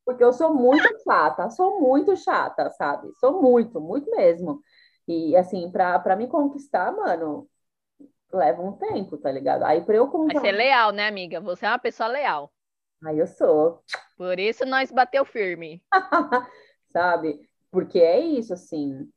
Porque 0.03 0.23
eu 0.23 0.33
sou 0.33 0.53
muito 0.53 0.87
chata, 1.03 1.49
sou 1.51 1.79
muito 1.79 2.15
chata, 2.15 2.71
sabe? 2.71 3.09
Sou 3.19 3.41
muito, 3.41 3.79
muito 3.79 4.09
mesmo. 4.09 4.61
E, 5.07 5.35
assim, 5.35 5.71
pra, 5.71 5.97
pra 5.99 6.15
me 6.15 6.27
conquistar, 6.27 6.91
mano, 6.91 7.47
leva 8.31 8.61
um 8.61 8.73
tempo, 8.73 9.17
tá 9.17 9.31
ligado? 9.31 9.63
Aí 9.63 9.81
pra 9.81 9.95
eu 9.95 10.11
Mas 10.25 10.39
você 10.39 10.47
é 10.49 10.51
leal, 10.51 10.91
né, 10.91 11.07
amiga? 11.07 11.39
Você 11.39 11.65
é 11.65 11.69
uma 11.69 11.79
pessoa 11.79 12.07
leal. 12.07 12.51
Aí 13.05 13.19
eu 13.19 13.27
sou, 13.27 13.83
Por 14.17 14.39
isso 14.39 14.65
nós 14.65 14.91
bateu 14.91 15.23
firme. 15.23 15.81
sabe? 16.91 17.39
Porque 17.71 17.99
é 17.99 18.19
isso, 18.19 18.53
assim. 18.53 19.09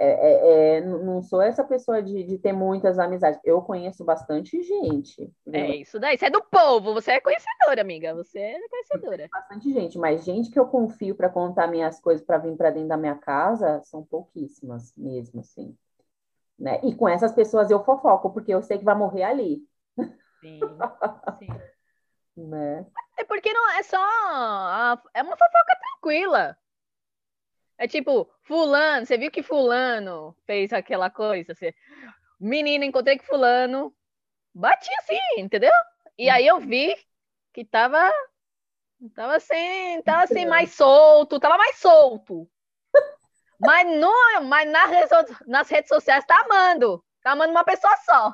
É, 0.00 0.06
é- 0.06 0.76
é, 0.76 0.80
não 0.80 1.20
sou 1.20 1.42
essa 1.42 1.64
pessoa 1.64 2.00
de, 2.00 2.22
de 2.22 2.38
ter 2.38 2.52
muitas 2.52 2.98
amizades. 3.00 3.40
Eu 3.44 3.60
conheço 3.62 4.04
bastante 4.04 4.62
gente. 4.62 5.28
É 5.52 5.74
isso 5.74 5.98
daí. 5.98 6.16
Você 6.16 6.26
é 6.26 6.30
do 6.30 6.40
povo, 6.44 6.94
você 6.94 7.12
é 7.12 7.20
conhecedora, 7.20 7.80
amiga. 7.80 8.14
Você 8.14 8.38
é 8.38 8.68
conhecedora. 8.68 9.28
bastante 9.32 9.72
gente, 9.72 9.98
mas 9.98 10.24
gente 10.24 10.50
que 10.50 10.58
eu 10.58 10.68
confio 10.68 11.16
para 11.16 11.28
contar 11.28 11.66
minhas 11.66 12.00
coisas 12.00 12.24
para 12.24 12.38
vir 12.38 12.56
para 12.56 12.70
dentro 12.70 12.88
da 12.88 12.96
minha 12.96 13.16
casa 13.16 13.80
são 13.84 14.04
pouquíssimas 14.04 14.92
mesmo, 14.96 15.40
assim. 15.40 15.76
Né? 16.56 16.80
E 16.84 16.94
com 16.94 17.08
essas 17.08 17.32
pessoas 17.32 17.68
eu 17.70 17.82
fofoco, 17.84 18.30
porque 18.30 18.52
eu 18.54 18.62
sei 18.62 18.78
que 18.78 18.84
vai 18.84 18.94
morrer 18.94 19.24
ali, 19.24 19.62
Sim, 20.40 20.60
sim. 21.40 21.48
né? 22.36 22.86
É 23.16 23.24
porque 23.24 23.52
não 23.52 23.70
é 23.72 23.82
só. 23.82 23.96
a- 24.00 25.02
É 25.12 25.22
uma 25.22 25.36
fofoca 25.36 25.76
tranquila. 25.80 26.56
É 27.78 27.86
tipo, 27.86 28.28
fulano, 28.42 29.06
você 29.06 29.16
viu 29.16 29.30
que 29.30 29.42
fulano 29.42 30.36
fez 30.44 30.72
aquela 30.72 31.08
coisa? 31.08 31.54
Você, 31.54 31.74
menina, 32.40 32.84
encontrei 32.84 33.16
com 33.18 33.24
fulano, 33.24 33.94
bati 34.52 34.90
assim, 34.98 35.20
entendeu? 35.40 35.72
E 36.18 36.28
aí 36.28 36.46
eu 36.46 36.58
vi 36.58 36.96
que 37.54 37.64
tava 37.64 38.12
Tava 39.14 39.36
assim, 39.36 40.02
tava 40.04 40.24
assim, 40.24 40.44
mais 40.44 40.74
solto, 40.74 41.38
tava 41.38 41.56
mais 41.56 41.76
solto. 41.78 42.48
Mas, 43.60 43.86
no, 43.88 44.12
mas 44.44 44.70
nas, 44.70 44.88
redes, 44.88 45.38
nas 45.44 45.68
redes 45.68 45.88
sociais 45.88 46.24
tá 46.24 46.44
amando. 46.44 47.04
Tá 47.24 47.32
amando 47.32 47.50
uma 47.50 47.64
pessoa 47.64 47.92
só. 48.04 48.32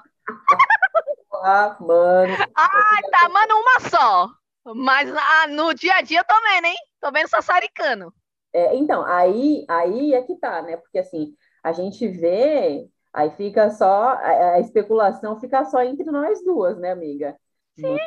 Ah, 1.42 1.74
mano. 1.80 2.34
Ah, 2.54 3.00
tá 3.10 3.24
amando 3.24 3.54
uma 3.54 3.80
só. 3.88 4.28
Mas 4.74 5.10
ah, 5.10 5.46
no 5.46 5.72
dia 5.72 5.94
a 5.94 6.02
dia 6.02 6.20
eu 6.20 6.24
tô 6.24 6.34
vendo, 6.42 6.66
hein? 6.66 6.76
Tô 7.00 7.10
vendo 7.10 7.28
sassaricano. 7.28 8.12
É, 8.54 8.76
então, 8.76 9.04
aí, 9.04 9.66
aí 9.68 10.14
é 10.14 10.22
que 10.22 10.36
tá, 10.36 10.62
né? 10.62 10.76
Porque 10.76 10.98
assim, 10.98 11.34
a 11.60 11.72
gente 11.72 12.06
vê, 12.06 12.88
aí 13.12 13.30
fica 13.32 13.68
só, 13.70 14.10
a, 14.10 14.52
a 14.52 14.60
especulação 14.60 15.40
fica 15.40 15.64
só 15.64 15.82
entre 15.82 16.04
nós 16.04 16.42
duas, 16.44 16.78
né, 16.78 16.92
amiga? 16.92 17.36
Sim. 17.74 17.98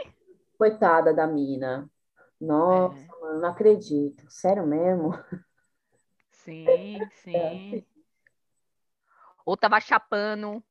Coitada 0.58 1.14
da 1.14 1.28
mina. 1.28 1.90
Nossa, 2.40 2.98
É. 2.98 3.22
mano, 3.22 3.42
não 3.42 3.50
acredito. 3.50 4.26
Sério 4.30 4.66
mesmo? 4.66 5.12
Sim, 6.32 6.98
sim. 7.24 7.86
Ou 9.46 9.58
tava 9.58 9.82
chapando. 9.82 10.64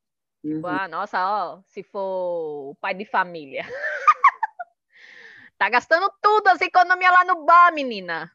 Uhum. 0.43 0.65
Ah, 0.65 0.87
nossa, 0.87 1.19
ó, 1.19 1.61
se 1.67 1.83
for 1.83 2.71
o 2.71 2.75
pai 2.81 2.95
de 2.95 3.05
família. 3.05 3.63
tá 5.57 5.69
gastando 5.69 6.11
tudo 6.19 6.47
as 6.47 6.61
economias 6.61 7.11
lá 7.11 7.25
no 7.25 7.45
bar, 7.45 7.71
menina. 7.73 8.31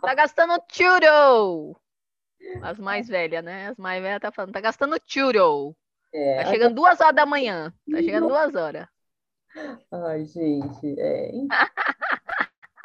Tá 0.00 0.14
gastando 0.14 0.62
churro. 0.70 1.80
As 2.62 2.78
mais 2.78 3.08
velhas, 3.08 3.44
né? 3.44 3.68
As 3.68 3.76
mais 3.76 4.02
velhas 4.02 4.20
tá 4.20 4.30
falando, 4.30 4.52
tá 4.52 4.60
gastando 4.60 4.96
churro. 5.06 5.76
É, 6.12 6.42
Tá 6.42 6.50
chegando 6.50 6.74
duas 6.74 7.00
horas 7.00 7.14
da 7.14 7.26
manhã. 7.26 7.72
Tá 7.90 7.98
chegando 7.98 8.28
duas 8.28 8.54
horas. 8.54 8.86
Ai, 9.90 10.24
gente, 10.26 11.00
é. 11.00 11.30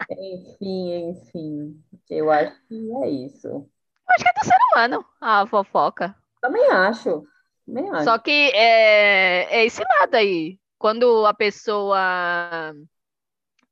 Enfim, 0.09 0.93
enfim. 1.09 1.83
Eu 2.09 2.31
acho 2.31 2.55
que 2.67 2.91
é 3.03 3.09
isso. 3.09 3.69
Acho 4.07 4.23
que 4.23 4.29
é 4.29 4.33
do 4.33 4.45
ser 4.45 4.57
humano, 4.71 5.05
a 5.21 5.45
fofoca. 5.47 6.15
Também 6.41 6.65
acho. 6.69 7.23
Também 7.65 7.89
acho. 7.91 8.03
Só 8.03 8.17
que 8.17 8.51
é, 8.53 9.59
é 9.59 9.65
esse 9.65 9.81
lado 9.99 10.15
aí. 10.15 10.59
Quando 10.77 11.25
a 11.27 11.33
pessoa 11.33 12.73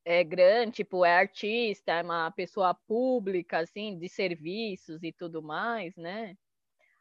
é 0.10 0.24
grande, 0.24 0.72
tipo, 0.78 1.06
é 1.06 1.20
artista, 1.20 1.92
é 1.92 2.02
uma 2.02 2.32
pessoa 2.32 2.74
pública, 2.74 3.60
assim, 3.60 3.96
de 3.96 4.10
serviços 4.10 5.04
e 5.04 5.12
tudo 5.12 5.40
mais, 5.40 5.96
né? 5.96 6.36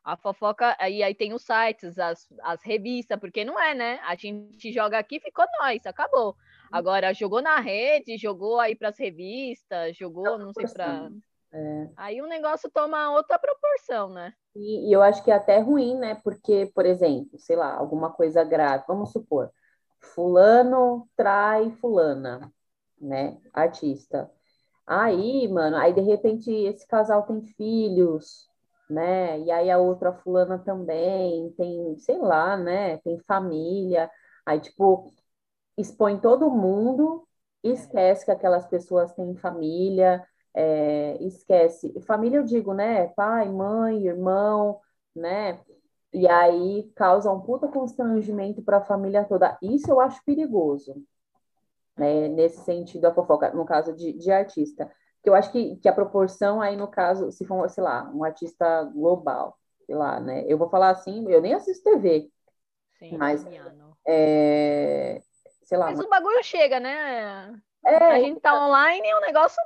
A 0.05 0.15
fofoca, 0.15 0.77
aí, 0.79 1.03
aí 1.03 1.15
tem 1.15 1.33
os 1.33 1.43
sites, 1.43 1.99
as, 1.99 2.29
as 2.43 2.63
revistas, 2.63 3.19
porque 3.19 3.47
não 3.47 3.59
é, 3.59 3.75
né? 3.75 3.99
A 4.05 4.15
gente 4.15 4.71
joga 4.71 4.99
aqui, 4.99 5.19
ficou 5.21 5.47
nós, 5.59 5.87
acabou. 5.87 6.37
Agora, 6.71 7.15
jogou 7.15 7.41
na 7.41 7.59
rede, 7.61 8.19
jogou 8.19 8.61
aí 8.61 8.77
para 8.77 8.91
as 8.91 8.99
revistas, 8.99 9.97
jogou, 9.97 10.39
não 10.39 10.53
sei, 10.53 10.67
para. 10.67 11.11
É. 11.51 11.89
Aí 11.97 12.21
o 12.21 12.27
negócio 12.27 12.71
toma 12.71 13.11
outra 13.13 13.39
proporção, 13.39 14.11
né? 14.11 14.35
E, 14.55 14.91
e 14.91 14.93
eu 14.93 15.01
acho 15.01 15.25
que 15.25 15.31
é 15.31 15.35
até 15.35 15.59
ruim, 15.61 15.97
né? 15.97 16.21
Porque, 16.23 16.71
por 16.75 16.85
exemplo, 16.85 17.39
sei 17.39 17.57
lá, 17.57 17.75
alguma 17.75 18.13
coisa 18.13 18.45
grave, 18.45 18.85
vamos 18.87 19.13
supor, 19.13 19.51
fulano 19.99 21.09
trai 21.17 21.71
fulana, 21.81 22.53
né? 23.01 23.39
Artista. 23.53 24.31
Aí, 24.87 25.49
mano, 25.49 25.77
aí 25.77 25.93
de 25.93 26.01
repente 26.01 26.51
esse 26.51 26.87
casal 26.87 27.25
tem 27.25 27.43
filhos, 27.43 28.49
né? 28.91 29.41
E 29.41 29.51
aí 29.51 29.71
a 29.71 29.79
outra 29.79 30.13
fulana 30.13 30.59
também 30.59 31.53
tem, 31.53 31.99
sei 31.99 32.19
lá, 32.19 32.57
né? 32.57 32.99
Tem 32.99 33.19
família. 33.21 34.11
Aí, 34.47 34.61
tipo, 34.61 35.13
expõe 35.77 36.19
todo 36.21 36.51
mundo, 36.51 37.27
esquece 37.63 38.25
que 38.25 38.31
aquelas 38.31 38.67
pessoas 38.67 39.13
têm 39.15 39.37
família, 39.37 40.27
é, 40.55 41.17
esquece. 41.23 42.01
Família, 42.03 42.39
eu 42.39 42.45
digo, 42.45 42.75
né? 42.75 43.09
Pai, 43.09 43.49
mãe, 43.51 44.07
irmão, 44.07 44.81
né? 45.15 45.61
E 46.13 46.27
aí 46.29 46.91
causa 46.97 47.31
um 47.31 47.41
puta 47.41 47.69
constrangimento 47.69 48.63
para 48.63 48.79
a 48.79 48.85
família 48.85 49.25
toda. 49.25 49.59
Isso 49.63 49.91
eu 49.91 50.01
acho 50.01 50.25
perigoso, 50.25 50.95
né? 51.99 52.29
Nesse 52.29 52.65
sentido, 52.65 53.07
a 53.07 53.15
fofoca, 53.15 53.51
no 53.53 53.65
caso 53.65 53.95
de, 53.95 54.13
de 54.13 54.31
artista. 54.31 54.91
Que 55.23 55.29
eu 55.29 55.35
acho 55.35 55.51
que, 55.51 55.77
que 55.77 55.89
a 55.89 55.93
proporção 55.93 56.61
aí, 56.61 56.77
no 56.77 56.89
caso, 56.89 57.31
se 57.33 57.45
for, 57.45 57.69
sei 57.69 57.83
lá, 57.83 58.11
um 58.15 58.25
artista 58.25 58.85
global, 58.85 59.57
sei 59.87 59.95
lá, 59.97 60.21
né? 60.21 60.45
Eu 60.47 60.57
vou 60.57 60.69
falar 60.71 60.91
assim, 60.91 61.29
eu 61.31 61.41
nem 61.41 61.55
assisto 61.55 61.83
TV, 61.85 62.31
Sim, 62.99 63.17
Mas- 63.17 63.45
é, 64.07 65.21
sei 65.65 65.79
lá, 65.79 65.87
Mas 65.91 66.01
o 66.01 66.09
bagulho 66.09 66.43
chega, 66.43 66.81
né? 66.81 67.61
é, 67.85 67.97
A 68.15 68.21
gente 68.21 68.41
tá 68.41 68.55
online 68.55 69.07
e 69.09 69.15
o 69.15 69.21
negócio 69.21 69.63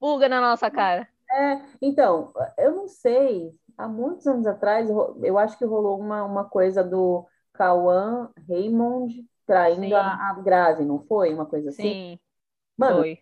buga 0.00 0.28
na 0.28 0.40
nossa 0.40 0.70
cara. 0.70 1.08
É, 1.30 1.60
então, 1.82 2.32
eu 2.58 2.72
não 2.74 2.88
sei, 2.88 3.52
há 3.76 3.88
muitos 3.88 4.26
anos 4.26 4.46
atrás, 4.46 4.88
eu 4.90 5.38
acho 5.38 5.58
que 5.58 5.64
rolou 5.64 5.98
uma, 5.98 6.22
uma 6.24 6.44
coisa 6.44 6.82
do 6.84 7.26
Cauã 7.52 8.30
Raymond 8.48 9.26
traindo 9.46 9.86
Sim. 9.86 9.92
a, 9.94 10.30
a 10.30 10.34
Grazi, 10.42 10.84
não 10.84 10.98
foi? 11.06 11.32
Uma 11.34 11.46
coisa 11.46 11.70
assim? 11.70 11.82
Sim, 11.82 12.18
Mano, 12.76 12.98
foi. 12.98 13.18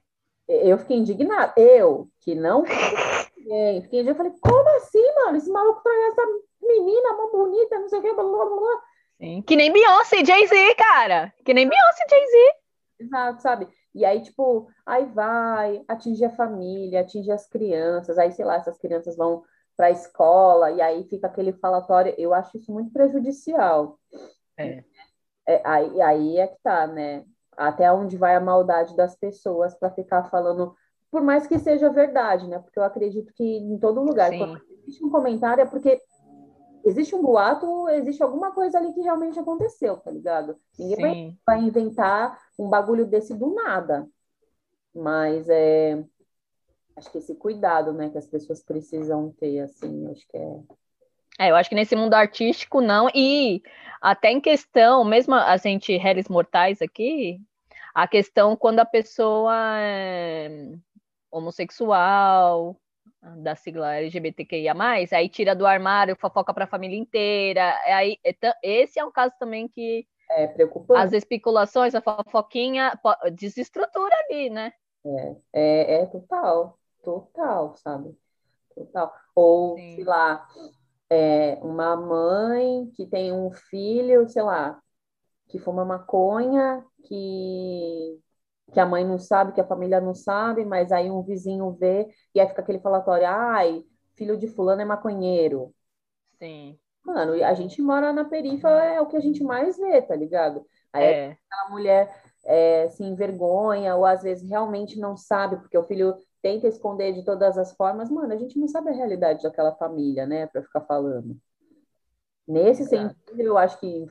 eu 0.49 0.79
fiquei 0.79 0.97
indignada. 0.99 1.53
Eu, 1.57 2.09
que 2.21 2.35
não 2.35 2.65
fiquei 3.83 4.01
indignada. 4.01 4.11
Eu 4.11 4.15
falei, 4.15 4.33
como 4.41 4.69
assim, 4.77 5.15
mano? 5.25 5.37
Esse 5.37 5.51
maluco 5.51 5.83
traiu 5.83 6.09
essa 6.09 6.23
menina, 6.63 7.13
mó 7.15 7.31
bonita, 7.31 7.79
não 7.79 7.89
sei 7.89 7.99
o 7.99 8.03
que, 8.03 8.13
blá, 8.15 8.25
blá, 8.25 8.45
blá, 8.47 8.57
blá. 8.57 8.83
Sim. 9.19 9.43
Que 9.43 9.57
nem 9.57 9.73
Beyoncé 9.73 10.21
e 10.21 10.25
Jay-Z, 10.25 10.75
cara. 10.77 11.33
Que 11.45 11.55
nem 11.55 11.69
Beyoncé 11.69 12.05
e 12.07 12.11
Jay-Z. 12.11 12.55
Exato, 13.01 13.43
sabe? 13.43 13.69
E 13.95 14.05
aí, 14.05 14.23
tipo, 14.23 14.69
aí 14.87 15.05
vai, 15.07 15.85
atinge 15.87 16.25
a 16.25 16.31
família, 16.31 17.01
atinge 17.01 17.31
as 17.31 17.47
crianças, 17.47 18.17
aí, 18.19 18.33
sei 18.33 18.45
lá, 18.45 18.57
essas 18.57 18.79
crianças 18.79 19.17
vão 19.17 19.43
para 19.77 19.87
a 19.89 19.91
escola, 19.91 20.71
e 20.71 20.81
aí 20.81 21.05
fica 21.09 21.27
aquele 21.27 21.53
falatório. 21.55 22.15
Eu 22.17 22.33
acho 22.33 22.57
isso 22.57 22.73
muito 22.73 22.93
prejudicial. 22.93 23.99
É. 24.57 24.85
É, 25.47 25.61
aí, 25.65 26.01
aí 26.01 26.39
é 26.39 26.47
que 26.47 26.57
tá, 26.63 26.87
né? 26.87 27.25
Até 27.57 27.91
onde 27.93 28.17
vai 28.17 28.35
a 28.35 28.41
maldade 28.41 28.97
das 28.97 29.15
pessoas 29.17 29.75
para 29.75 29.91
ficar 29.91 30.25
falando, 30.25 30.75
por 31.11 31.23
mais 31.23 31.47
que 31.47 31.59
seja 31.59 31.91
verdade, 31.91 32.49
né? 32.49 32.59
Porque 32.59 32.79
eu 32.79 32.85
acredito 32.85 33.33
que 33.35 33.45
em 33.45 33.79
todo 33.79 34.03
lugar, 34.03 34.31
Sim. 34.31 34.39
quando 34.39 34.63
existe 34.83 35.05
um 35.05 35.11
comentário, 35.11 35.63
é 35.63 35.67
porque 35.67 36.01
existe 36.85 37.15
um 37.15 37.23
boato, 37.23 37.89
existe 37.91 38.23
alguma 38.23 38.53
coisa 38.53 38.79
ali 38.79 38.93
que 38.93 39.01
realmente 39.01 39.39
aconteceu, 39.39 39.97
tá 39.99 40.11
ligado? 40.11 40.57
Ninguém 40.79 40.97
vai 40.97 41.15
Sim. 41.15 41.39
vai 41.47 41.61
inventar 41.61 42.39
um 42.59 42.69
bagulho 42.69 43.07
desse 43.07 43.35
do 43.35 43.55
nada. 43.55 44.09
Mas 44.95 45.49
é, 45.49 46.05
acho 46.97 47.11
que 47.11 47.19
esse 47.19 47.35
cuidado, 47.35 47.93
né, 47.93 48.11
que 48.11 48.19
as 48.19 48.27
pessoas 48.27 48.63
precisam 48.63 49.31
ter, 49.33 49.61
assim, 49.61 50.11
acho 50.11 50.27
que 50.29 50.37
é. 50.37 50.61
É, 51.39 51.51
eu 51.51 51.57
acho 51.57 51.69
que 51.69 51.75
nesse 51.75 51.97
mundo 51.97 52.15
artístico 52.15 52.81
não. 52.81 53.09
E 53.15 53.63
até 54.01 54.31
em 54.31 54.41
questão, 54.41 55.05
mesmo 55.05 55.35
a 55.35 55.57
gente, 55.57 55.97
réis 55.97 56.29
mortais 56.29 56.83
aqui, 56.83 57.41
a 57.95 58.07
questão 58.07 58.57
quando 58.57 58.81
a 58.81 58.85
pessoa 58.85 59.55
é 59.79 60.73
homossexual, 61.31 62.77
da 63.37 63.55
sigla 63.55 63.95
LGBTQIA+, 63.97 64.75
aí 65.13 65.29
tira 65.29 65.55
do 65.55 65.65
armário, 65.65 66.17
fofoca 66.17 66.53
para 66.53 66.65
a 66.65 66.69
família 66.69 66.99
inteira. 66.99 67.75
Aí, 67.87 68.19
é 68.25 68.35
esse 68.63 68.99
é 68.99 69.05
um 69.05 69.13
caso 69.13 69.35
também 69.39 69.69
que 69.69 70.07
É 70.31 70.47
preocupante. 70.49 71.01
as 71.01 71.13
especulações, 71.13 71.95
a 71.95 72.03
fofoquinha 72.03 72.99
desestrutura 73.33 74.15
ali, 74.29 74.51
né? 74.51 74.73
É, 75.53 76.03
é 76.03 76.07
total, 76.07 76.79
total, 77.03 77.75
sabe? 77.77 78.17
Total. 78.75 79.13
Ou, 79.35 79.77
Sim. 79.77 79.97
sei 79.97 80.05
lá, 80.05 80.49
é, 81.13 81.59
uma 81.63 81.95
mãe 81.95 82.91
que 82.97 83.07
tem 83.07 83.33
um 83.33 83.51
filho, 83.51 84.27
sei 84.29 84.43
lá, 84.43 84.81
que 85.49 85.59
fuma 85.59 85.85
maconha, 85.85 86.83
que, 87.05 88.19
que 88.73 88.81
a 88.81 88.87
mãe 88.87 89.05
não 89.05 89.19
sabe, 89.19 89.53
que 89.53 89.61
a 89.61 89.67
família 89.67 90.01
não 90.01 90.15
sabe, 90.15 90.65
mas 90.65 90.91
aí 90.91 91.11
um 91.11 91.23
vizinho 91.23 91.71
vê, 91.73 92.09
e 92.35 92.41
aí 92.41 92.49
fica 92.49 92.63
aquele 92.63 92.81
falatório, 92.81 93.27
ai, 93.27 93.85
filho 94.15 94.39
de 94.39 94.49
fulano 94.49 94.81
é 94.81 94.85
maconheiro. 94.87 95.75
Sim. 96.39 96.79
Mano, 97.05 97.35
a 97.45 97.53
gente 97.53 97.83
mora 97.83 98.13
na 98.13 98.25
perifa, 98.25 98.69
é 98.71 99.01
o 99.01 99.07
que 99.07 99.17
a 99.17 99.21
gente 99.21 99.45
mais 99.45 99.77
vê, 99.77 100.01
tá 100.01 100.17
ligado? 100.17 100.65
Aí 100.93 101.05
É. 101.05 101.37
a 101.51 101.71
mulher 101.71 102.23
é, 102.47 102.89
se 102.89 103.05
envergonha, 103.05 103.95
ou 103.97 104.07
às 104.07 104.23
vezes 104.23 104.49
realmente 104.49 104.99
não 104.99 105.15
sabe, 105.17 105.57
porque 105.57 105.77
o 105.77 105.85
filho 105.85 106.17
tenta 106.43 106.67
esconder 106.67 107.15
de 107.15 107.25
todas 107.25 107.57
as 107.57 107.73
formas. 107.75 108.11
Mano, 108.11 108.33
a 108.33 108.37
gente 108.37 108.59
não 108.59 108.67
sabe 108.69 108.91
a 108.91 108.95
realidade 108.95 109.43
daquela 109.43 109.73
família, 109.77 110.27
né, 110.27 110.47
para 110.47 110.63
ficar 110.63 110.81
falando. 110.83 111.37
Nesse 112.47 112.83
Exato. 112.83 113.15
sentido, 113.25 113.41
eu 113.41 113.57
acho 113.57 113.79
que 113.79 114.07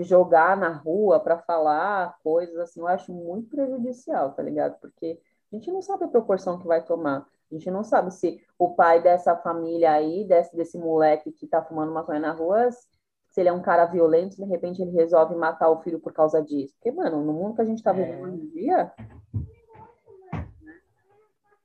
jogar 0.00 0.56
na 0.56 0.70
rua 0.70 1.18
para 1.18 1.38
falar 1.38 2.16
coisas 2.22 2.56
assim, 2.58 2.80
eu 2.80 2.86
acho 2.86 3.12
muito 3.12 3.48
prejudicial, 3.48 4.32
tá 4.32 4.42
ligado? 4.42 4.78
Porque 4.80 5.18
a 5.50 5.56
gente 5.56 5.70
não 5.72 5.80
sabe 5.80 6.04
a 6.04 6.08
proporção 6.08 6.58
que 6.58 6.66
vai 6.66 6.84
tomar. 6.84 7.26
A 7.50 7.54
gente 7.54 7.70
não 7.70 7.82
sabe 7.84 8.12
se 8.12 8.40
o 8.58 8.74
pai 8.74 9.02
dessa 9.02 9.36
família 9.36 9.92
aí, 9.92 10.26
desse, 10.26 10.54
desse 10.56 10.76
moleque 10.76 11.32
que 11.32 11.46
tá 11.46 11.62
fumando 11.62 11.92
maconha 11.92 12.20
na 12.20 12.32
rua, 12.32 12.68
se 12.70 13.40
ele 13.40 13.48
é 13.48 13.52
um 13.52 13.62
cara 13.62 13.86
violento, 13.86 14.36
de 14.36 14.44
repente 14.44 14.82
ele 14.82 14.90
resolve 14.90 15.34
matar 15.34 15.70
o 15.70 15.80
filho 15.80 16.00
por 16.00 16.12
causa 16.12 16.42
disso. 16.42 16.74
Porque, 16.74 16.92
mano, 16.92 17.24
no 17.24 17.32
mundo 17.32 17.54
que 17.54 17.62
a 17.62 17.64
gente 17.64 17.82
tá 17.82 17.90
É. 17.90 17.94
vivendo 17.94 18.24
hoje 18.24 18.42
em 18.42 18.48
dia, 18.48 18.92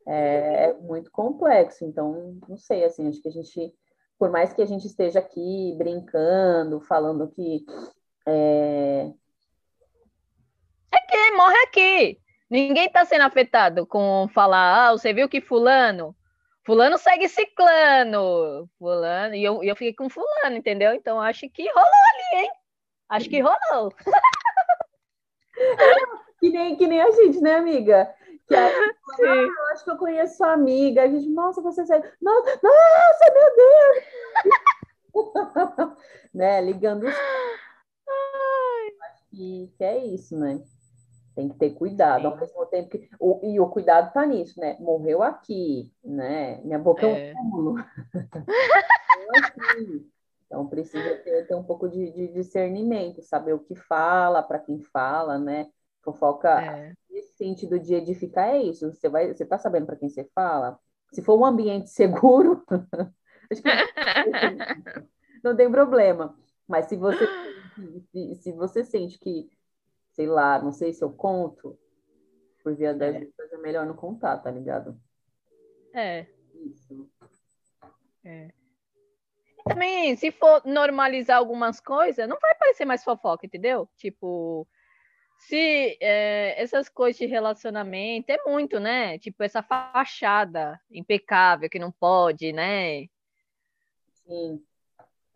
é, 0.10 0.70
é 0.70 0.74
muito 0.74 1.12
complexo. 1.12 1.86
Então, 1.86 2.40
não 2.48 2.58
sei, 2.58 2.84
assim, 2.84 3.08
acho 3.08 3.22
que 3.22 3.28
a 3.28 3.32
gente, 3.32 3.72
por 4.18 4.32
mais 4.32 4.52
que 4.52 4.62
a 4.62 4.66
gente 4.66 4.88
esteja 4.88 5.20
aqui 5.20 5.76
brincando, 5.78 6.82
falando 6.82 7.30
que 7.30 7.64
é, 8.28 9.12
é 10.92 11.00
que 11.08 11.32
morre 11.36 11.58
aqui. 11.68 12.20
Ninguém 12.50 12.88
está 12.88 13.06
sendo 13.06 13.22
afetado 13.22 13.86
com 13.86 14.28
falar, 14.34 14.88
ah, 14.88 14.92
você 14.92 15.14
viu 15.14 15.30
que 15.30 15.40
fulano, 15.40 16.16
fulano 16.66 16.98
segue 16.98 17.30
ciclano, 17.30 18.68
fulano, 18.80 19.36
e 19.36 19.44
eu, 19.44 19.64
eu 19.64 19.76
fiquei 19.76 19.94
com 19.94 20.10
fulano, 20.10 20.56
entendeu? 20.56 20.94
Então 20.94 21.22
acho 21.22 21.48
que 21.50 21.70
rolou 21.70 21.86
ali, 21.86 22.44
hein? 22.44 22.52
Acho 23.08 23.30
que 23.30 23.40
rolou. 23.40 23.94
que, 26.40 26.50
nem, 26.50 26.76
que 26.76 26.88
nem 26.88 27.02
a 27.02 27.12
gente, 27.12 27.40
né, 27.40 27.54
amiga? 27.54 28.12
Aí, 28.52 29.28
ah, 29.28 29.36
eu 29.36 29.66
acho 29.72 29.84
que 29.84 29.92
eu 29.92 29.98
conheço 29.98 30.38
sua 30.38 30.54
amiga. 30.54 31.04
A 31.04 31.08
gente, 31.08 31.30
nossa, 31.30 31.62
você 31.62 31.86
segue. 31.86 32.08
Nossa, 32.22 32.60
nossa 32.64 33.34
meu 33.34 33.56
Deus! 33.56 34.04
né? 36.34 36.62
Ligando 36.62 37.08
os... 37.08 37.14
Acho 39.12 39.30
que, 39.30 39.74
que 39.78 39.84
é 39.84 39.98
isso, 40.06 40.38
né? 40.38 40.62
Tem 41.36 41.48
que 41.48 41.58
ter 41.58 41.70
cuidado, 41.72 42.22
Sim. 42.22 42.28
ao 42.28 42.38
mesmo 42.38 42.66
tempo 42.66 42.90
que. 42.90 43.10
O, 43.20 43.40
e 43.44 43.60
o 43.60 43.70
cuidado 43.70 44.12
tá 44.12 44.26
nisso, 44.26 44.60
né? 44.60 44.76
Morreu 44.80 45.24
aqui, 45.24 45.94
né? 46.04 46.60
Minha 46.64 46.80
boca 46.80 47.06
é, 47.06 47.30
é 47.30 47.34
um 47.34 47.36
túmulo. 47.36 47.76
então 50.46 50.68
precisa 50.68 51.16
ter, 51.18 51.48
ter 51.48 51.56
um 51.56 51.64
pouco 51.64 51.88
de, 51.88 52.12
de, 52.12 52.28
discernimento, 52.30 53.22
saber 53.22 53.54
o 53.54 53.60
que 53.60 53.76
fala, 53.76 54.44
para 54.44 54.60
quem 54.60 54.82
fala, 54.82 55.38
né? 55.38 55.70
Fofoca, 56.02 56.62
é. 56.62 56.94
Sentido 57.44 57.80
de 57.80 57.94
edificar, 57.94 58.50
é 58.50 58.62
isso. 58.64 58.92
Você 58.92 59.10
vai, 59.10 59.34
você 59.34 59.46
tá 59.46 59.58
sabendo 59.58 59.86
para 59.86 59.96
quem 59.96 60.10
você 60.10 60.30
fala? 60.36 60.80
Se 61.12 61.22
for 61.22 61.40
um 61.40 61.46
ambiente 61.46 61.90
seguro, 61.92 62.64
acho 63.52 63.62
que 63.62 63.70
não 65.44 65.56
tem 65.56 65.72
problema. 65.72 66.38
Mas 66.68 66.86
se 66.86 66.96
você, 66.96 67.26
se, 68.12 68.36
se 68.36 68.52
você 68.52 68.84
sente 68.84 69.18
que 69.18 69.50
sei 70.20 70.28
lá, 70.28 70.62
não 70.62 70.74
sei 70.74 70.92
se 70.92 71.02
eu 71.02 71.12
conto, 71.12 71.80
por 72.62 72.76
via 72.76 72.94
das 72.94 73.16
é. 73.16 73.28
é 73.52 73.58
melhor 73.58 73.86
não 73.86 73.96
contar, 73.96 74.38
tá 74.40 74.52
ligado? 74.52 75.00
É. 75.94 76.28
Isso. 76.54 77.10
É. 78.26 78.50
Também, 79.66 80.18
se 80.18 80.30
for 80.32 80.62
normalizar 80.66 81.38
algumas 81.38 81.80
coisas, 81.80 82.28
não 82.28 82.38
vai 82.38 82.54
parecer 82.56 82.84
mais 82.84 83.02
fofoca, 83.02 83.46
entendeu? 83.46 83.88
Tipo, 83.96 84.68
se 85.40 85.98
é, 86.02 86.62
essas 86.62 86.90
coisas 86.90 87.18
de 87.18 87.26
relacionamento 87.26 88.30
é 88.30 88.38
muito, 88.46 88.80
né? 88.80 89.18
Tipo, 89.20 89.44
essa 89.44 89.64
fachada 89.64 90.80
impecável 90.92 91.70
que 91.70 91.80
não 91.80 91.92
pode, 91.92 92.54
né? 92.54 93.06
Sim. 94.26 94.64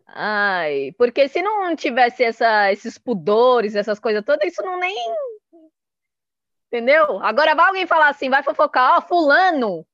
Ai, 0.06 0.92
porque 0.96 1.28
se 1.28 1.42
não 1.42 1.74
tivesse 1.74 2.22
essa, 2.22 2.70
esses 2.70 2.98
pudores, 2.98 3.74
essas 3.74 3.98
coisas 3.98 4.24
todas, 4.24 4.46
isso 4.52 4.62
não 4.62 4.78
nem. 4.78 4.94
Entendeu? 6.68 7.20
Agora 7.22 7.54
vai 7.54 7.66
alguém 7.66 7.86
falar 7.86 8.08
assim, 8.08 8.28
vai 8.28 8.42
fofocar, 8.42 8.98
ó, 8.98 9.00
fulano 9.00 9.86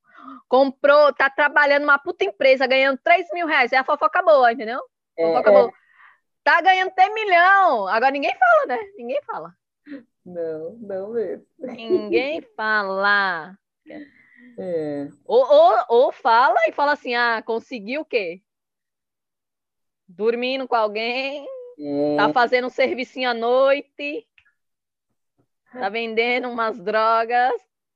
comprou, 0.48 1.12
tá 1.14 1.30
trabalhando 1.30 1.82
numa 1.82 1.98
puta 1.98 2.24
empresa, 2.24 2.66
ganhando 2.66 2.98
3 3.02 3.26
mil 3.32 3.46
reais. 3.46 3.72
É 3.72 3.78
a 3.78 3.84
fofoca 3.84 4.20
boa, 4.20 4.52
entendeu? 4.52 4.80
É, 5.16 5.26
fofoca 5.26 5.50
é. 5.50 5.52
boa. 5.52 5.72
Tá 6.42 6.60
ganhando 6.60 6.88
até 6.88 7.08
milhão. 7.08 7.86
Agora 7.86 8.10
ninguém 8.10 8.36
fala, 8.36 8.66
né? 8.66 8.78
Ninguém 8.96 9.20
fala. 9.22 9.54
Não, 10.24 10.72
não 10.80 11.10
mesmo. 11.12 11.46
Ninguém 11.58 12.40
fala. 12.56 13.56
É. 14.58 15.08
Ou, 15.24 15.44
ou, 15.46 15.84
ou 15.88 16.12
fala 16.12 16.68
e 16.68 16.72
fala 16.72 16.92
assim: 16.92 17.14
ah, 17.14 17.42
conseguiu 17.44 18.02
o 18.02 18.04
quê? 18.04 18.42
dormindo 20.10 20.66
com 20.66 20.74
alguém, 20.74 21.46
é. 21.78 22.16
tá 22.16 22.32
fazendo 22.32 22.66
um 22.66 22.70
servicinho 22.70 23.30
à 23.30 23.34
noite, 23.34 24.26
tá 25.72 25.88
vendendo 25.88 26.48
umas 26.48 26.78
drogas. 26.78 27.52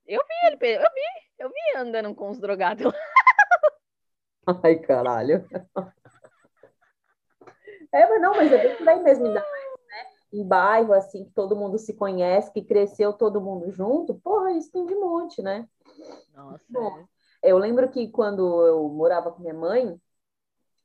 Eu 0.07 0.21
vi 0.21 0.47
ele, 0.47 0.77
eu 0.77 0.91
vi, 0.93 1.39
eu 1.39 1.49
vi 1.49 1.79
andando 1.79 2.15
com 2.15 2.31
os 2.31 2.39
drogados. 2.39 2.93
Ai, 4.63 4.77
caralho. 4.77 5.47
É, 7.93 8.09
mas 8.09 8.21
não, 8.21 8.35
mas 8.35 8.53
é 8.53 8.59
bem 8.59 8.75
por 8.75 8.89
aí 8.89 9.01
mesmo, 9.05 9.27
ainda 9.27 9.41
Em 10.35 10.47
bairro, 10.47 10.92
assim, 10.92 11.25
que 11.25 11.31
todo 11.31 11.55
mundo 11.55 11.79
se 11.79 11.94
conhece, 11.94 12.53
que 12.53 12.62
cresceu 12.62 13.12
todo 13.12 13.40
mundo 13.40 13.70
junto, 13.70 14.14
porra, 14.16 14.51
isso 14.53 14.73
tem 14.73 14.85
de 14.85 14.94
monte, 14.97 15.40
né? 15.40 15.68
Nossa. 16.35 16.64
Bom, 16.68 17.05
é. 17.42 17.51
eu 17.53 17.57
lembro 17.57 17.88
que 17.88 18.09
quando 18.09 18.66
eu 18.66 18.88
morava 18.88 19.31
com 19.31 19.42
minha 19.42 19.55
mãe, 19.55 19.97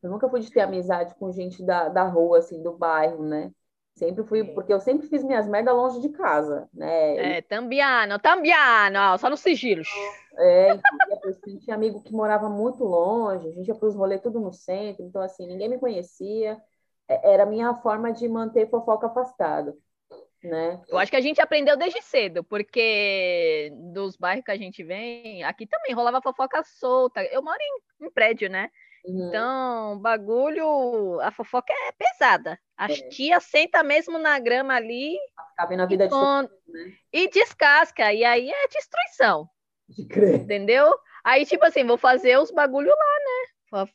eu 0.03 0.09
nunca 0.09 0.29
fui 0.29 0.39
de 0.39 0.51
ter 0.51 0.62
amizade 0.62 1.15
com 1.15 1.31
gente 1.31 1.63
da, 1.63 1.89
da 1.89 2.03
rua, 2.03 2.38
assim, 2.38 2.62
do 2.62 2.77
bairro, 2.77 3.23
né? 3.23 3.51
Sempre 3.95 4.23
fui, 4.23 4.45
porque 4.45 4.71
eu 4.71 4.79
sempre 4.79 5.07
fiz 5.07 5.23
minhas 5.23 5.45
merdas 5.45 5.75
longe 5.75 5.99
de 5.99 6.09
casa, 6.09 6.69
né? 6.73 7.38
É, 7.38 7.41
tambiano, 7.41 8.17
tambiano, 8.17 9.17
só 9.17 9.29
nos 9.29 9.41
sigilos. 9.41 9.89
É, 10.38 10.73
então, 10.73 11.59
tinha 11.59 11.75
amigo 11.75 12.01
que 12.01 12.13
morava 12.13 12.47
muito 12.47 12.81
longe, 12.83 13.49
a 13.49 13.51
gente 13.51 13.67
ia 13.67 13.75
para 13.75 13.89
os 13.89 13.95
rolês 13.95 14.21
tudo 14.21 14.39
no 14.39 14.53
centro, 14.53 15.03
então, 15.03 15.21
assim, 15.21 15.45
ninguém 15.45 15.67
me 15.67 15.77
conhecia. 15.77 16.62
É, 17.10 17.34
era 17.34 17.43
a 17.43 17.48
minha 17.48 17.74
forma 17.76 18.13
de 18.13 18.30
manter 18.30 18.69
fofoca 18.69 19.08
afastado, 19.08 19.74
né? 20.43 20.80
Eu 20.88 20.98
acho 21.00 21.12
que 21.12 21.17
a 21.17 21.22
gente 21.22 21.41
aprendeu 21.41 21.76
desde 21.76 22.02
cedo, 22.04 22.43
porque 22.43 23.72
dos 23.91 24.15
bairros 24.15 24.45
que 24.45 24.52
a 24.52 24.58
gente 24.58 24.84
vem, 24.84 25.43
aqui 25.43 25.65
também 25.65 25.93
rolava 25.93 26.22
fofoca 26.22 26.63
solta. 26.63 27.24
Eu 27.26 27.41
moro 27.41 27.58
em, 27.60 28.06
em 28.06 28.12
prédio, 28.12 28.50
né? 28.50 28.69
Uhum. 29.06 29.28
Então, 29.28 30.00
bagulho, 30.00 31.19
a 31.22 31.32
fofoca 31.32 31.74
é 31.74 31.91
pesada. 31.91 32.60
As 32.78 33.00
é. 33.00 33.10
tia 33.10 33.39
senta 33.39 33.82
mesmo 33.82 34.17
na 34.19 34.38
grama 34.39 34.76
ali. 34.76 35.17
Cabe 35.58 35.76
na 35.76 35.86
vida 35.86 36.06
e, 36.06 36.08
de 36.08 36.15
né? 36.15 36.93
e 37.12 37.30
descasca. 37.30 38.13
E 38.13 38.24
aí 38.24 38.50
é 38.50 38.67
destruição. 38.67 39.50
De 39.88 40.06
crer. 40.06 40.41
Entendeu? 40.41 40.93
Aí, 41.24 41.45
tipo 41.45 41.65
assim, 41.65 41.84
vou 41.84 41.98
fazer 41.98 42.38
os 42.38 42.52
bagulho 42.52 42.89
lá? 42.89 43.09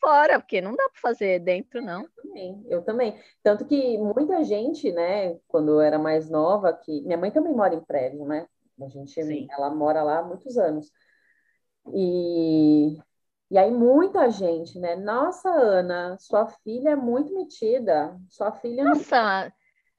Fora, 0.00 0.38
porque 0.38 0.60
não 0.60 0.74
dá 0.74 0.88
para 0.88 1.00
fazer 1.00 1.40
dentro, 1.40 1.82
não. 1.82 2.02
Eu 2.02 2.10
também, 2.22 2.66
eu 2.68 2.82
também. 2.82 3.20
Tanto 3.42 3.64
que 3.64 3.98
muita 3.98 4.42
gente, 4.44 4.92
né, 4.92 5.36
quando 5.48 5.72
eu 5.72 5.80
era 5.80 5.98
mais 5.98 6.30
nova, 6.30 6.72
que 6.72 7.02
minha 7.02 7.18
mãe 7.18 7.30
também 7.30 7.52
mora 7.52 7.74
em 7.74 7.84
prédio, 7.84 8.24
né? 8.24 8.46
A 8.80 8.88
gente, 8.88 9.22
Sim. 9.22 9.46
ela 9.50 9.70
mora 9.70 10.02
lá 10.02 10.18
há 10.18 10.22
muitos 10.22 10.56
anos. 10.58 10.90
E 11.92 12.98
e 13.50 13.58
aí 13.58 13.70
muita 13.70 14.28
gente, 14.30 14.78
né? 14.80 14.96
Nossa, 14.96 15.48
Ana, 15.48 16.16
sua 16.18 16.46
filha 16.46 16.90
é 16.90 16.96
muito 16.96 17.32
metida. 17.32 18.18
Sua 18.28 18.50
filha 18.52 18.82
não. 18.82 18.94
Nossa. 18.94 19.52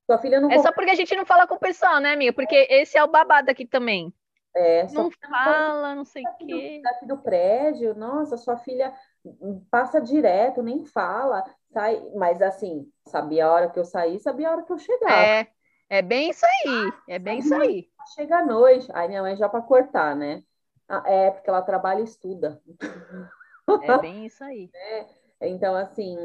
Sua 0.05 0.17
filha 0.17 0.41
não. 0.41 0.51
É 0.51 0.59
só 0.59 0.71
porque 0.73 0.91
a 0.91 0.95
gente 0.95 1.15
não 1.15 1.25
fala 1.25 1.47
com 1.47 1.55
o 1.55 1.59
pessoal, 1.59 1.99
né, 1.99 2.11
amiga? 2.11 2.33
Porque 2.33 2.67
esse 2.69 2.97
é 2.97 3.03
o 3.03 3.07
babado 3.07 3.49
aqui 3.49 3.65
também. 3.65 4.13
É, 4.55 4.87
não 4.93 5.09
fala, 5.11 5.95
não 5.95 6.05
sei 6.05 6.23
o 6.23 6.37
quê. 6.37 6.81
Daqui 6.83 7.05
do 7.05 7.17
prédio, 7.17 7.93
nossa, 7.95 8.37
sua 8.37 8.57
filha 8.57 8.93
passa 9.69 9.99
direto, 9.99 10.61
nem 10.61 10.83
fala, 10.85 11.43
sai, 11.71 12.01
mas 12.15 12.41
assim, 12.41 12.87
sabia 13.07 13.45
a 13.45 13.51
hora 13.51 13.69
que 13.69 13.79
eu 13.79 13.85
saí, 13.85 14.19
sabia 14.19 14.49
a 14.49 14.51
hora 14.51 14.63
que 14.63 14.71
eu 14.71 14.77
chegava. 14.77 15.13
É, 15.13 15.47
é 15.89 16.01
bem 16.01 16.29
isso 16.29 16.45
aí, 16.45 16.93
é 17.09 17.19
bem 17.19 17.39
isso 17.39 17.53
aí. 17.53 17.87
Chega 18.13 18.37
à 18.37 18.45
noite, 18.45 18.87
aí 18.93 19.07
minha 19.07 19.21
mãe 19.21 19.35
já 19.35 19.49
para 19.49 19.61
cortar, 19.61 20.15
né? 20.15 20.43
Ah, 20.87 21.03
é, 21.05 21.31
porque 21.31 21.49
ela 21.49 21.61
trabalha 21.61 22.01
e 22.01 22.03
estuda. 22.03 22.61
É 23.81 23.97
bem 23.97 24.25
isso 24.25 24.43
aí. 24.43 24.69
É, 25.37 25.49
então, 25.49 25.75
assim, 25.75 26.17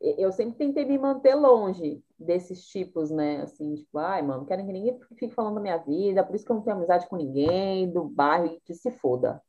eu 0.00 0.32
sempre 0.32 0.56
tentei 0.56 0.86
me 0.86 0.96
manter 0.96 1.34
longe 1.34 2.02
desses 2.18 2.66
tipos, 2.66 3.10
né? 3.10 3.42
Assim, 3.42 3.74
tipo, 3.74 3.98
ai, 3.98 4.22
mano, 4.22 4.40
não 4.40 4.46
quero 4.46 4.64
que 4.64 4.72
ninguém 4.72 4.98
fique 5.10 5.34
falando 5.34 5.56
da 5.56 5.60
minha 5.60 5.76
vida, 5.76 6.24
por 6.24 6.34
isso 6.34 6.44
que 6.44 6.50
eu 6.50 6.56
não 6.56 6.62
tenho 6.62 6.76
amizade 6.76 7.06
com 7.06 7.16
ninguém, 7.16 7.90
do 7.90 8.04
bairro, 8.04 8.58
que 8.64 8.72
se 8.72 8.90
foda. 8.90 9.42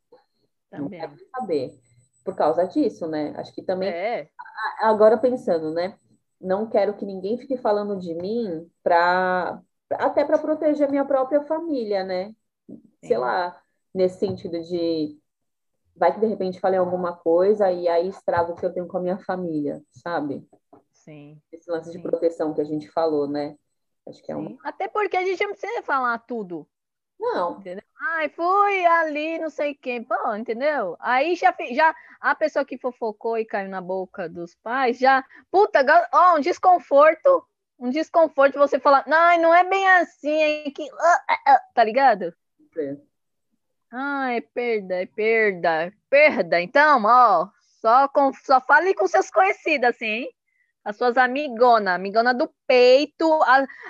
Também. 0.69 0.99
Não 0.99 1.07
quero 1.07 1.29
saber. 1.32 1.79
Por 2.24 2.36
causa 2.36 2.65
disso, 2.65 3.07
né? 3.07 3.34
Acho 3.38 3.53
que 3.53 3.61
também. 3.61 3.89
É. 3.89 4.30
Agora 4.80 5.17
pensando, 5.17 5.72
né? 5.72 5.97
Não 6.39 6.67
quero 6.67 6.95
que 6.95 7.05
ninguém 7.05 7.38
fique 7.38 7.57
falando 7.57 7.97
de 7.97 8.13
mim 8.13 8.69
para 8.84 9.61
até 9.91 10.24
para 10.24 10.38
proteger 10.38 10.89
minha 10.89 11.05
própria 11.05 11.41
família, 11.41 12.03
né? 12.03 12.34
Sei 13.03 13.17
lá, 13.17 13.59
nesse 13.93 14.19
sentido 14.19 14.61
de 14.61 15.19
vai 15.95 16.13
que 16.13 16.19
de 16.19 16.26
repente 16.26 16.59
falei 16.59 16.80
alguma 16.80 17.15
coisa 17.15 17.72
e 17.72 17.88
aí 17.88 18.07
estrago 18.07 18.53
o 18.53 18.55
que 18.55 18.65
eu 18.65 18.74
tenho 18.74 18.88
com 18.88 18.97
a 18.97 19.01
minha 19.01 19.17
família, 19.19 19.82
sabe? 19.91 20.47
Sim. 20.91 21.39
Esse 21.51 21.69
lance 21.69 21.91
sim. 21.91 21.97
de 21.97 22.03
proteção 22.03 22.53
que 22.53 22.61
a 22.61 22.65
gente 22.65 22.89
falou, 22.89 23.28
né? 23.28 23.55
Acho 24.07 24.22
que 24.24 24.32
é 24.32 24.36
um. 24.36 24.57
Até 24.63 24.88
porque 24.88 25.17
a 25.17 25.26
gente 25.26 25.43
não 25.43 25.51
precisa 25.51 25.84
falar 25.84 26.17
tudo. 26.19 26.67
Não. 27.22 27.59
Entendeu? 27.59 27.84
Ai, 28.01 28.30
fui 28.30 28.86
ali, 28.86 29.38
não 29.38 29.49
sei 29.51 29.76
quem. 29.76 30.03
Pô, 30.03 30.36
entendeu? 30.36 30.97
Aí 30.99 31.36
já, 31.36 31.55
já 31.72 31.95
a 32.19 32.34
pessoa 32.34 32.65
que 32.65 32.80
fofocou 32.80 33.38
e 33.38 33.45
caiu 33.45 33.69
na 33.69 33.80
boca 33.80 34.28
dos 34.28 34.55
pais, 34.55 34.97
já. 34.97 35.24
Puta, 35.51 35.86
ó, 36.11 36.38
um 36.38 36.39
desconforto. 36.39 37.45
Um 37.78 37.89
desconforto 37.89 38.57
você 38.57 38.80
falar, 38.80 39.03
não, 39.07 39.41
não 39.41 39.53
é 39.53 39.63
bem 39.63 39.88
assim, 39.88 40.41
é 40.41 40.72
que. 40.72 40.84
Uh, 40.84 40.95
uh, 40.95 41.53
uh, 41.53 41.59
tá 41.74 41.84
ligado? 41.84 42.34
É. 42.78 42.97
Ai, 43.91 44.38
é 44.38 44.41
perda, 44.41 44.95
é 45.01 45.05
perda, 45.05 45.93
perda. 46.09 46.61
Então, 46.61 47.03
ó, 47.05 47.49
só, 47.82 48.07
com, 48.07 48.32
só 48.34 48.61
fale 48.61 48.93
com 48.93 49.07
seus 49.07 49.30
conhecidos, 49.30 49.89
assim, 49.89 50.05
hein? 50.05 50.34
As 50.84 50.95
suas 50.95 51.17
amigonas, 51.17 51.93
amigona 51.93 52.34
do 52.34 52.51
peito. 52.65 53.39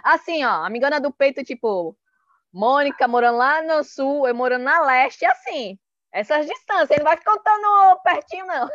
Assim, 0.03 0.43
ó, 0.43 0.65
amigona 0.65 0.99
do 0.99 1.11
peito, 1.11 1.43
tipo, 1.43 1.95
Mônica 2.53 3.07
morando 3.07 3.37
lá 3.37 3.61
no 3.61 3.83
sul, 3.83 4.27
eu 4.27 4.35
morando 4.35 4.63
na 4.63 4.81
leste, 4.81 5.25
assim. 5.25 5.79
Essas 6.11 6.45
distâncias, 6.45 6.91
ele 6.91 7.03
não 7.03 7.11
vai 7.11 7.23
contando 7.23 8.01
pertinho, 8.03 8.45
não. 8.45 8.69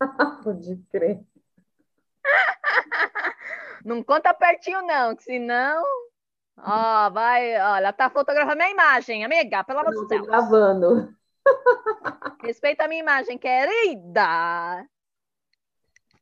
Pode 0.44 0.76
crer. 0.90 1.20
Não 3.84 4.02
conta 4.02 4.34
pertinho, 4.34 4.82
não, 4.82 5.14
que 5.14 5.22
senão. 5.22 5.84
Ó, 6.58 7.10
vai, 7.10 7.52
ela 7.52 7.92
tá 7.92 8.10
fotografando 8.10 8.56
minha 8.56 8.70
imagem, 8.70 9.24
amiga, 9.24 9.62
pelo 9.62 9.78
amor 9.78 9.94
de 9.94 10.08
Deus. 10.08 10.26
gravando. 10.26 11.14
Respeita 12.42 12.84
a 12.84 12.88
minha 12.88 13.00
imagem, 13.00 13.38
querida. 13.38 14.84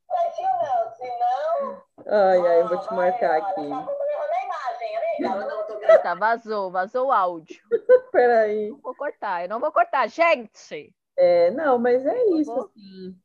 Pertinho 0.06 0.50
não, 0.62 0.94
senão. 0.94 1.82
Ai, 2.06 2.46
ai, 2.46 2.60
eu 2.60 2.68
vou 2.68 2.78
te 2.78 2.92
marcar 2.92 3.38
aqui. 3.38 3.70
Tá, 5.22 5.63
vazou, 6.18 6.70
vazou 6.70 7.06
o 7.08 7.12
áudio. 7.12 7.60
Peraí. 8.12 8.70
Não 8.70 8.78
vou 8.80 8.94
cortar, 8.94 9.42
eu 9.42 9.48
não 9.48 9.60
vou 9.60 9.72
cortar, 9.72 10.06
gente. 10.08 10.94
É, 11.16 11.50
não, 11.50 11.78
mas 11.78 12.04
é 12.04 12.24
isso, 12.30 12.52
assim. 12.52 13.16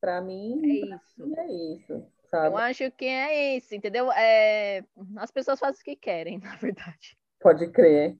Pra 0.00 0.20
mim, 0.20 0.60
É 0.82 0.86
pra 0.86 0.96
isso. 0.96 1.26
mim 1.26 1.34
é 1.36 1.46
isso, 1.74 2.06
sabe? 2.30 2.46
Eu 2.54 2.56
acho 2.58 2.90
que 2.92 3.06
é 3.06 3.56
isso, 3.56 3.74
entendeu? 3.74 4.10
É, 4.12 4.84
as 5.16 5.30
pessoas 5.30 5.58
fazem 5.58 5.80
o 5.80 5.84
que 5.84 5.96
querem, 5.96 6.38
na 6.44 6.54
verdade. 6.56 7.16
Pode 7.40 7.68
crer. 7.70 8.16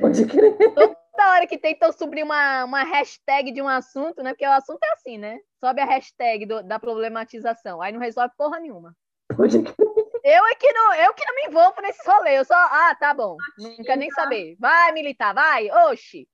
Pode 0.00 0.24
crer. 0.26 0.56
Toda 0.74 0.96
hora 1.32 1.46
que 1.46 1.58
tentam 1.58 1.92
subir 1.92 2.22
uma, 2.22 2.64
uma 2.64 2.82
hashtag 2.84 3.50
de 3.52 3.60
um 3.60 3.68
assunto, 3.68 4.22
né? 4.22 4.32
Porque 4.32 4.46
o 4.46 4.52
assunto 4.52 4.82
é 4.82 4.92
assim, 4.92 5.18
né? 5.18 5.38
Sobe 5.58 5.80
a 5.80 5.84
hashtag 5.84 6.46
do- 6.46 6.62
da 6.62 6.78
problematização, 6.78 7.82
aí 7.82 7.92
não 7.92 8.00
resolve 8.00 8.32
porra 8.36 8.58
nenhuma. 8.60 8.96
Pode 9.36 9.62
crer. 9.62 9.99
Eu 10.22 10.46
é 10.46 10.54
que 10.54 10.72
não, 10.72 10.94
eu 10.94 11.14
que 11.14 11.24
não 11.26 11.34
me 11.34 11.42
envolvo 11.48 11.80
nesse 11.80 12.08
rolê. 12.08 12.38
Eu 12.38 12.44
só, 12.44 12.54
ah, 12.54 12.94
tá 12.98 13.14
bom. 13.14 13.36
Não 13.58 13.76
quero 13.76 14.00
nem 14.00 14.10
saber. 14.10 14.56
Vai 14.58 14.92
militar, 14.92 15.34
vai, 15.34 15.70
oxi. 15.90 16.28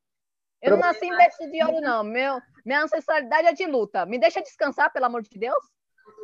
Eu 0.60 0.72
não 0.72 0.78
nasci 0.78 1.06
em 1.06 1.16
berço 1.16 1.50
de 1.50 1.62
ouro, 1.62 1.80
não. 1.80 2.02
Meu, 2.02 2.40
minha 2.64 2.82
ancestralidade 2.82 3.48
é 3.48 3.52
de 3.52 3.66
luta. 3.66 4.04
Me 4.06 4.18
deixa 4.18 4.42
descansar, 4.42 4.92
pelo 4.92 5.06
amor 5.06 5.22
de 5.22 5.38
Deus. 5.38 5.64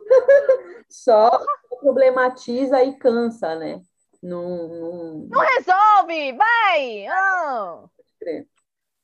Só 0.88 1.38
problematiza 1.80 2.82
e 2.82 2.96
cansa, 2.98 3.54
né? 3.54 3.80
Não, 4.22 4.68
não... 4.68 5.28
Não 5.30 5.40
resolve, 5.40 6.32
vai! 6.32 7.06
Ah. 7.06 7.84
crer. 8.18 8.46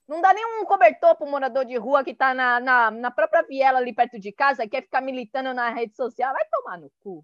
Não 0.09 0.22
dá 0.22 0.32
nenhum 0.32 0.64
cobertor 0.64 1.16
pro 1.16 1.26
morador 1.26 1.66
de 1.66 1.76
rua 1.76 2.02
que 2.02 2.14
tá 2.14 2.32
na, 2.32 2.59
na, 2.59 2.90
na 2.90 3.11
própria 3.11 3.42
viela 3.42 3.78
ali 3.78 3.94
perto 3.94 4.18
de 4.18 4.32
casa 4.32 4.64
e 4.64 4.68
quer 4.68 4.82
ficar 4.82 5.02
militando 5.02 5.52
na 5.52 5.68
rede 5.68 5.94
social. 5.94 6.32
Vai 6.32 6.46
tomar 6.50 6.78
no 6.78 6.90
cu. 7.00 7.22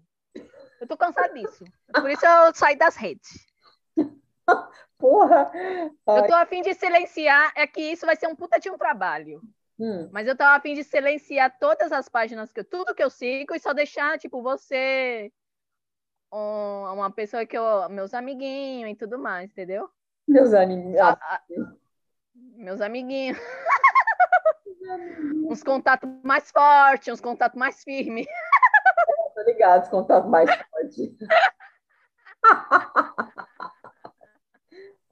Eu 0.79 0.87
tô 0.87 0.97
cansada 0.97 1.33
disso. 1.33 1.63
Por 1.93 2.09
isso 2.09 2.25
eu 2.25 2.53
saí 2.53 2.75
das 2.75 2.95
redes. 2.95 3.45
Porra! 4.97 5.51
Eu 6.07 6.27
tô 6.27 6.33
a 6.33 6.45
fim 6.45 6.61
de 6.61 6.73
silenciar. 6.73 7.51
É 7.55 7.67
que 7.67 7.81
isso 7.81 8.05
vai 8.05 8.15
ser 8.15 8.27
um 8.27 8.35
puta 8.35 8.59
de 8.59 8.69
um 8.69 8.77
trabalho. 8.77 9.41
Hum, 9.79 10.09
Mas 10.11 10.27
eu 10.27 10.37
tava 10.37 10.55
a 10.55 10.61
fim 10.61 10.73
de 10.73 10.83
silenciar 10.83 11.57
todas 11.59 11.91
as 11.91 12.07
páginas 12.07 12.51
que 12.51 12.61
eu, 12.61 12.65
tudo 12.65 12.95
que 12.95 13.03
eu 13.03 13.09
sigo 13.09 13.53
e 13.53 13.59
só 13.59 13.73
deixar, 13.73 14.17
tipo, 14.17 14.41
você, 14.41 15.31
um- 16.31 16.93
uma 16.93 17.11
pessoa 17.11 17.45
que 17.45 17.57
eu, 17.57 17.89
meus 17.89 18.13
amiguinhos 18.13 18.91
e 18.91 18.95
tudo 18.95 19.19
mais, 19.19 19.51
entendeu? 19.51 19.89
meus 20.27 20.53
animais. 20.53 20.97
A- 21.21 21.35
a- 21.35 21.41
meus 22.33 22.81
amiguinhos. 22.81 23.37
uns 25.49 25.61
contatos 25.63 26.09
mais 26.23 26.49
fortes, 26.51 27.13
uns 27.13 27.21
contatos 27.21 27.57
mais 27.59 27.83
firmes. 27.83 28.25
Tô 29.65 29.71
ligado, 29.71 29.89
contato 29.89 30.29
mais 30.29 30.49
forte. 30.49 31.17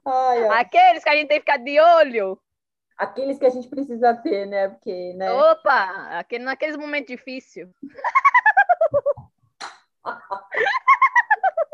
Ai, 0.06 0.47
ai. 0.47 0.60
Aqueles 0.60 1.01
que 1.01 1.10
a 1.10 1.16
gente 1.16 1.30
tem 1.30 1.39
que 1.39 1.45
ficar 1.45 1.64
de 1.64 1.80
olho. 1.80 2.38
Aqueles 2.97 3.39
que 3.39 3.45
a 3.45 3.49
gente 3.49 3.70
precisa 3.70 4.14
ter, 4.16 4.45
né? 4.45 4.68
Porque, 4.68 5.14
né? 5.14 5.32
Opa, 5.32 6.20
aquele, 6.20 6.43
naqueles 6.43 6.76
momentos 6.76 7.08
difíceis. 7.08 7.70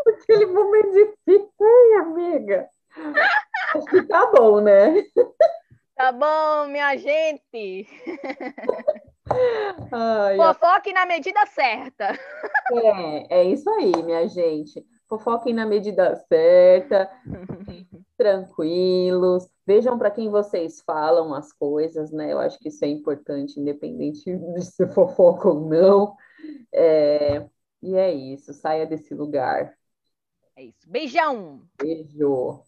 Aquele 0.07 0.45
momento 0.45 0.91
difícil, 0.91 1.51
ai, 1.59 1.93
amiga. 2.01 2.69
Acho 3.73 3.85
que 3.87 4.03
tá 4.03 4.27
bom, 4.27 4.61
né? 4.61 5.03
Tá 5.95 6.11
bom, 6.11 6.67
minha 6.67 6.95
gente? 6.97 7.87
Ai, 9.29 9.89
ai. 9.91 10.37
Fofoque 10.37 10.93
na 10.93 11.05
medida 11.05 11.45
certa. 11.47 12.17
É, 12.71 13.39
é 13.39 13.43
isso 13.43 13.69
aí, 13.69 13.91
minha 14.03 14.27
gente. 14.27 14.85
Fofoquem 15.07 15.53
na 15.53 15.65
medida 15.65 16.15
certa, 16.27 17.09
tranquilos. 18.15 19.47
Vejam 19.65 19.97
para 19.97 20.11
quem 20.11 20.29
vocês 20.29 20.81
falam 20.81 21.33
as 21.33 21.51
coisas, 21.51 22.11
né? 22.11 22.31
Eu 22.31 22.39
acho 22.39 22.59
que 22.59 22.69
isso 22.69 22.85
é 22.85 22.87
importante, 22.87 23.59
independente 23.59 24.35
de 24.35 24.61
se 24.61 24.87
fofoca 24.87 25.49
ou 25.49 25.61
não. 25.67 26.15
É, 26.71 27.45
e 27.81 27.95
é 27.95 28.13
isso, 28.13 28.53
saia 28.53 28.85
desse 28.85 29.13
lugar. 29.15 29.73
É 30.55 30.63
isso. 30.63 30.87
Beijão. 30.87 31.61
Beijo. 31.81 32.61